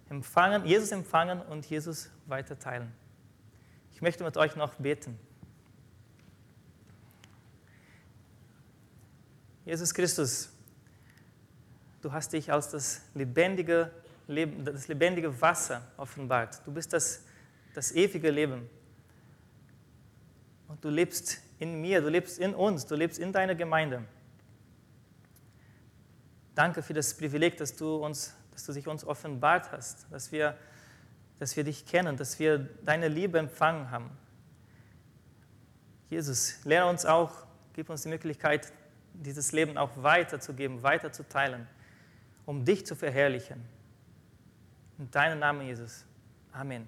Empfangen, 0.09 0.65
Jesus 0.65 0.91
empfangen 0.91 1.41
und 1.41 1.65
Jesus 1.65 2.09
weiterteilen. 2.25 2.91
Ich 3.93 4.01
möchte 4.01 4.23
mit 4.23 4.35
euch 4.35 4.55
noch 4.55 4.75
beten. 4.75 5.17
Jesus 9.65 9.93
Christus, 9.93 10.52
du 12.03 12.11
hast 12.11 12.33
dich 12.33 12.51
als 12.51 12.69
das 12.69 13.01
lebendige, 13.15 13.89
Leben, 14.27 14.63
das 14.65 14.87
lebendige 14.87 15.41
Wasser 15.41 15.81
offenbart. 15.97 16.61
Du 16.65 16.71
bist 16.71 16.93
das, 16.93 17.23
das 17.73 17.91
ewige 17.93 18.29
Leben. 18.29 18.69
Und 20.67 20.83
du 20.83 20.89
lebst 20.89 21.39
in 21.59 21.79
mir, 21.81 22.01
du 22.01 22.09
lebst 22.09 22.39
in 22.39 22.53
uns, 22.53 22.85
du 22.85 22.95
lebst 22.95 23.19
in 23.19 23.31
deiner 23.31 23.55
Gemeinde. 23.55 24.03
Danke 26.55 26.83
für 26.83 26.93
das 26.93 27.15
Privileg, 27.15 27.57
dass 27.57 27.75
du, 27.75 27.95
uns, 27.95 28.35
dass 28.51 28.65
du 28.65 28.73
dich 28.73 28.87
uns 28.87 29.05
offenbart 29.05 29.71
hast, 29.71 30.05
dass 30.11 30.31
wir, 30.31 30.57
dass 31.39 31.55
wir 31.55 31.63
dich 31.63 31.85
kennen, 31.85 32.17
dass 32.17 32.37
wir 32.37 32.59
deine 32.83 33.07
Liebe 33.07 33.39
empfangen 33.39 33.89
haben. 33.91 34.09
Jesus, 36.09 36.63
lehre 36.65 36.87
uns 36.89 37.05
auch, 37.05 37.31
gib 37.73 37.89
uns 37.89 38.03
die 38.03 38.09
Möglichkeit, 38.09 38.71
dieses 39.13 39.51
Leben 39.51 39.77
auch 39.77 39.91
weiterzugeben, 39.95 40.83
weiterzuteilen, 40.83 41.67
um 42.45 42.63
dich 42.65 42.85
zu 42.85 42.95
verherrlichen. 42.95 43.63
In 44.97 45.09
deinem 45.11 45.39
Namen, 45.39 45.65
Jesus. 45.65 46.05
Amen. 46.51 46.87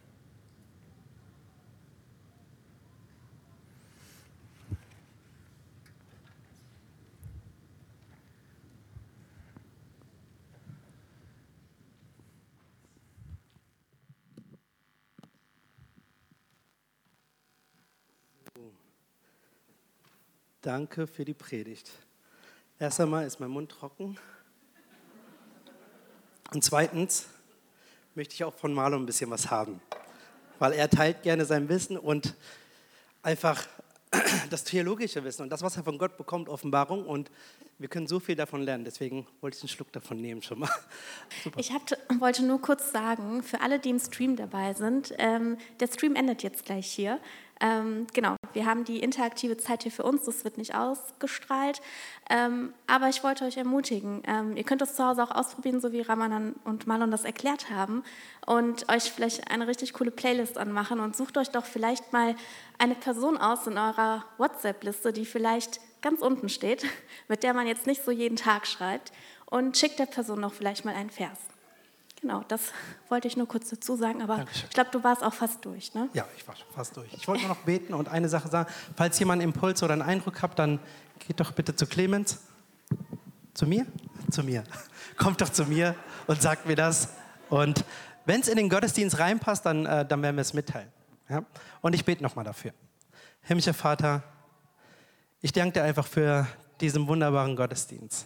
Danke 20.66 21.06
für 21.06 21.24
die 21.24 21.36
Predigt. 21.36 21.92
Erst 22.80 23.00
einmal 23.00 23.28
ist 23.28 23.40
mein 23.40 23.52
Mund 23.52 23.72
trocken. 23.72 24.18
Und 26.54 26.64
zweitens 26.64 27.28
möchte 28.16 28.34
ich 28.34 28.44
auch 28.44 28.54
von 28.54 28.74
Marlon 28.74 29.04
ein 29.04 29.06
bisschen 29.06 29.30
was 29.30 29.52
haben, 29.52 29.82
weil 30.60 30.74
er 30.74 30.90
teilt 30.90 31.24
gerne 31.24 31.46
sein 31.46 31.68
Wissen 31.70 31.98
und 31.98 32.36
einfach 33.24 33.68
das 34.50 34.64
theologische 34.64 35.24
Wissen 35.24 35.44
und 35.44 35.50
das, 35.50 35.62
was 35.62 35.78
er 35.78 35.84
von 35.84 35.98
Gott 35.98 36.18
bekommt, 36.18 36.50
Offenbarung. 36.50 37.06
Und 37.06 37.32
wir 37.78 37.90
können 37.90 38.08
so 38.08 38.20
viel 38.20 38.36
davon 38.36 38.62
lernen. 38.62 38.86
Deswegen 38.86 39.28
wollte 39.42 39.58
ich 39.58 39.64
einen 39.64 39.70
Schluck 39.70 39.92
davon 39.92 40.22
nehmen 40.22 40.42
schon 40.42 40.60
mal. 40.60 40.70
Super. 41.44 41.60
Ich 41.60 41.72
hab, 41.72 41.82
wollte 42.20 42.44
nur 42.46 42.62
kurz 42.62 42.92
sagen, 42.92 43.44
für 43.44 43.62
alle, 43.62 43.80
die 43.80 43.90
im 43.90 44.00
Stream 44.00 44.36
dabei 44.36 44.74
sind, 44.74 45.14
ähm, 45.18 45.58
der 45.80 45.88
Stream 45.88 46.16
endet 46.16 46.44
jetzt 46.44 46.66
gleich 46.66 46.88
hier. 46.88 47.20
Ähm, 47.60 48.08
genau, 48.14 48.36
wir 48.56 48.66
haben 48.66 48.86
die 48.86 49.00
interaktive 49.00 49.58
Zeit 49.58 49.84
hier 49.84 49.92
für 49.92 50.04
uns, 50.04 50.24
das 50.24 50.44
wird 50.44 50.58
nicht 50.58 50.74
ausgestrahlt. 50.74 51.82
Ähm, 52.30 52.74
aber 52.88 53.10
ich 53.10 53.24
wollte 53.24 53.46
euch 53.46 53.58
ermutigen, 53.58 54.24
ähm, 54.26 54.58
ihr 54.58 54.64
könnt 54.64 54.82
das 54.82 54.96
zu 54.96 55.06
Hause 55.06 55.24
auch 55.24 55.32
ausprobieren, 55.32 55.80
so 55.82 55.92
wie 55.92 56.02
Ramanan 56.02 56.56
und 56.64 56.88
Malon 56.88 57.12
das 57.12 57.26
erklärt 57.26 57.70
haben, 57.70 58.04
und 58.46 58.90
euch 58.92 59.12
vielleicht 59.12 59.52
eine 59.52 59.68
richtig 59.68 59.94
coole 59.94 60.12
Playlist 60.12 60.58
anmachen 60.58 61.00
und 61.00 61.16
sucht 61.16 61.38
euch 61.38 61.50
doch 61.50 61.66
vielleicht 61.66 62.14
mal 62.14 62.36
eine 62.78 62.96
Person 62.96 63.38
aus 63.38 63.68
in 63.68 63.78
eurer 63.78 64.26
WhatsApp-Liste, 64.38 65.14
die 65.14 65.26
vielleicht 65.26 65.80
ganz 66.02 66.22
unten 66.22 66.50
steht, 66.50 66.86
mit 67.28 67.44
der 67.44 67.54
man 67.54 67.68
jetzt 67.68 67.86
nicht 67.86 68.04
so 68.04 68.12
jeden 68.12 68.38
Tag 68.38 68.66
schreibt, 68.66 69.12
und 69.46 69.78
schickt 69.78 70.00
der 70.00 70.08
Person 70.08 70.40
noch 70.40 70.54
vielleicht 70.54 70.86
mal 70.86 70.96
einen 70.96 71.12
Vers. 71.12 71.38
Genau, 72.26 72.44
das 72.48 72.72
wollte 73.10 73.28
ich 73.28 73.38
nur 73.38 73.48
kurz 73.48 73.70
dazu 73.70 73.96
sagen, 73.96 74.24
aber 74.24 74.38
Dankeschön. 74.38 74.66
ich 74.68 74.74
glaube, 74.74 74.90
du 74.92 75.04
warst 75.04 75.24
auch 75.24 75.34
fast 75.34 75.64
durch, 75.64 75.94
ne? 75.94 76.10
Ja, 76.14 76.26
ich 76.36 76.48
war 76.48 76.56
fast 76.74 76.98
durch. 76.98 77.14
Ich 77.14 77.28
wollte 77.28 77.44
nur 77.44 77.50
noch 77.50 77.62
beten 77.62 77.94
und 77.94 78.10
eine 78.10 78.28
Sache 78.30 78.50
sagen. 78.50 78.68
Falls 78.96 79.20
jemand 79.20 79.44
einen 79.44 79.54
Impuls 79.54 79.84
oder 79.84 79.94
einen 79.94 80.02
Eindruck 80.02 80.42
habt, 80.42 80.58
dann 80.58 80.80
geht 81.20 81.40
doch 81.40 81.52
bitte 81.52 81.76
zu 81.76 81.86
Clemens. 81.86 82.40
Zu 83.54 83.68
mir? 83.68 83.86
Zu 84.32 84.42
mir. 84.42 84.64
Kommt 85.18 85.40
doch 85.40 85.50
zu 85.50 85.66
mir 85.66 85.94
und 86.26 86.42
sagt 86.42 86.66
mir 86.66 86.76
das. 86.76 87.10
Und 87.52 87.86
wenn 88.26 88.42
es 88.42 88.48
in 88.48 88.58
den 88.58 88.70
Gottesdienst 88.70 89.20
reinpasst, 89.20 89.64
dann, 89.64 89.86
äh, 89.86 90.04
dann 90.04 90.24
werden 90.24 90.36
wir 90.36 90.42
es 90.42 90.56
mitteilen. 90.56 90.92
Ja? 91.30 91.46
Und 91.82 91.94
ich 91.94 92.06
bete 92.06 92.24
nochmal 92.24 92.44
dafür. 92.44 92.74
Himmlischer 93.42 93.76
Vater, 93.76 94.24
ich 95.42 95.54
danke 95.54 95.74
dir 95.74 95.84
einfach 95.84 96.08
für 96.08 96.48
diesen 96.82 97.08
wunderbaren 97.08 97.56
Gottesdienst. 97.56 98.26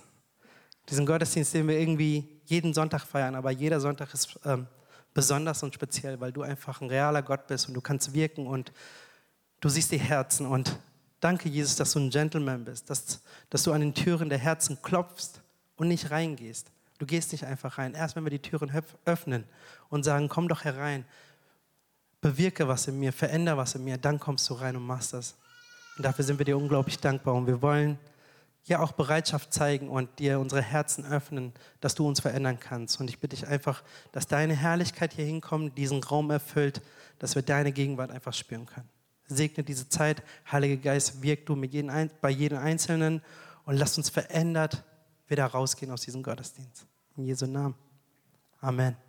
Diesen 0.90 1.06
Gottesdienst, 1.06 1.54
den 1.54 1.68
wir 1.68 1.80
irgendwie 1.80 2.28
jeden 2.46 2.74
Sonntag 2.74 3.02
feiern, 3.02 3.36
aber 3.36 3.52
jeder 3.52 3.80
Sonntag 3.80 4.14
ist 4.14 4.40
ähm, 4.46 4.68
besonders 5.14 5.62
und 5.64 5.74
speziell, 5.74 6.20
weil 6.20 6.32
du 6.32 6.42
einfach 6.42 6.82
ein 6.82 6.90
realer 6.90 7.22
Gott 7.22 7.48
bist 7.48 7.68
und 7.68 7.74
du 7.74 7.82
kannst 7.82 8.14
wirken 8.14 8.48
und 8.48 8.72
du 9.60 9.70
siehst 9.70 9.92
die 9.92 10.00
Herzen. 10.00 10.46
Und 10.46 10.78
danke, 11.20 11.50
Jesus, 11.50 11.76
dass 11.76 11.94
du 11.94 12.00
ein 12.00 12.10
Gentleman 12.10 12.66
bist, 12.66 12.90
dass, 12.90 13.22
dass 13.50 13.64
du 13.64 13.72
an 13.72 13.82
den 13.82 13.94
Türen 13.94 14.30
der 14.30 14.40
Herzen 14.40 14.82
klopfst 14.82 15.42
und 15.76 15.88
nicht 15.88 16.12
reingehst. 16.12 16.72
Du 16.98 17.06
gehst 17.06 17.32
nicht 17.32 17.46
einfach 17.46 17.78
rein. 17.78 17.94
Erst 17.94 18.16
wenn 18.16 18.26
wir 18.26 18.30
die 18.30 18.42
Türen 18.42 18.72
öffnen 19.06 19.46
und 19.90 20.04
sagen, 20.04 20.28
komm 20.28 20.48
doch 20.48 20.64
herein, 20.64 21.06
bewirke 22.22 22.68
was 22.68 22.88
in 22.88 23.00
mir, 23.00 23.14
verändere 23.14 23.58
was 23.58 23.76
in 23.76 23.84
mir, 23.84 23.98
dann 23.98 24.20
kommst 24.20 24.50
du 24.50 24.56
rein 24.56 24.76
und 24.76 24.86
machst 24.86 25.14
das. 25.14 25.36
Und 25.98 26.04
dafür 26.04 26.26
sind 26.26 26.40
wir 26.40 26.46
dir 26.46 26.58
unglaublich 26.58 27.00
dankbar 27.00 27.36
und 27.36 27.48
wir 27.48 27.62
wollen 27.62 27.98
ja 28.66 28.80
auch 28.80 28.92
Bereitschaft 28.92 29.54
zeigen 29.54 29.90
und 29.90 30.20
dir 30.20 30.40
unsere 30.40 30.62
Herzen 30.62 31.06
öffnen, 31.06 31.54
dass 31.82 31.96
du 31.96 32.08
uns 32.08 32.20
verändern 32.20 32.60
kannst. 32.60 33.00
Und 33.00 33.10
ich 33.10 33.20
bitte 33.20 33.36
dich 33.36 33.48
einfach, 33.48 33.84
dass 34.12 34.28
deine 34.28 34.56
Herrlichkeit 34.56 35.14
hier 35.14 35.26
hinkommt, 35.26 35.78
diesen 35.78 36.04
Raum 36.04 36.30
erfüllt, 36.30 36.82
dass 37.18 37.36
wir 37.36 37.42
deine 37.42 37.72
Gegenwart 37.72 38.12
einfach 38.12 38.34
spüren 38.34 38.66
können. 38.66 38.90
Segne 39.26 39.64
diese 39.64 39.90
Zeit, 39.90 40.24
Heiliger 40.52 40.78
Geist, 40.78 41.22
wirk 41.22 41.46
du 41.46 41.56
mit 41.56 41.74
jedem, 41.74 42.10
bei 42.22 42.30
jedem 42.30 42.58
Einzelnen 42.58 43.22
und 43.66 43.78
lass 43.78 43.98
uns 43.98 44.10
verändert 44.10 44.84
wieder 45.28 45.46
rausgehen 45.46 45.92
aus 45.92 46.02
diesem 46.02 46.24
Gottesdienst. 46.24 46.86
In 47.18 47.26
Jesu 47.26 47.46
Namen. 47.46 47.76
Amen. 48.62 49.09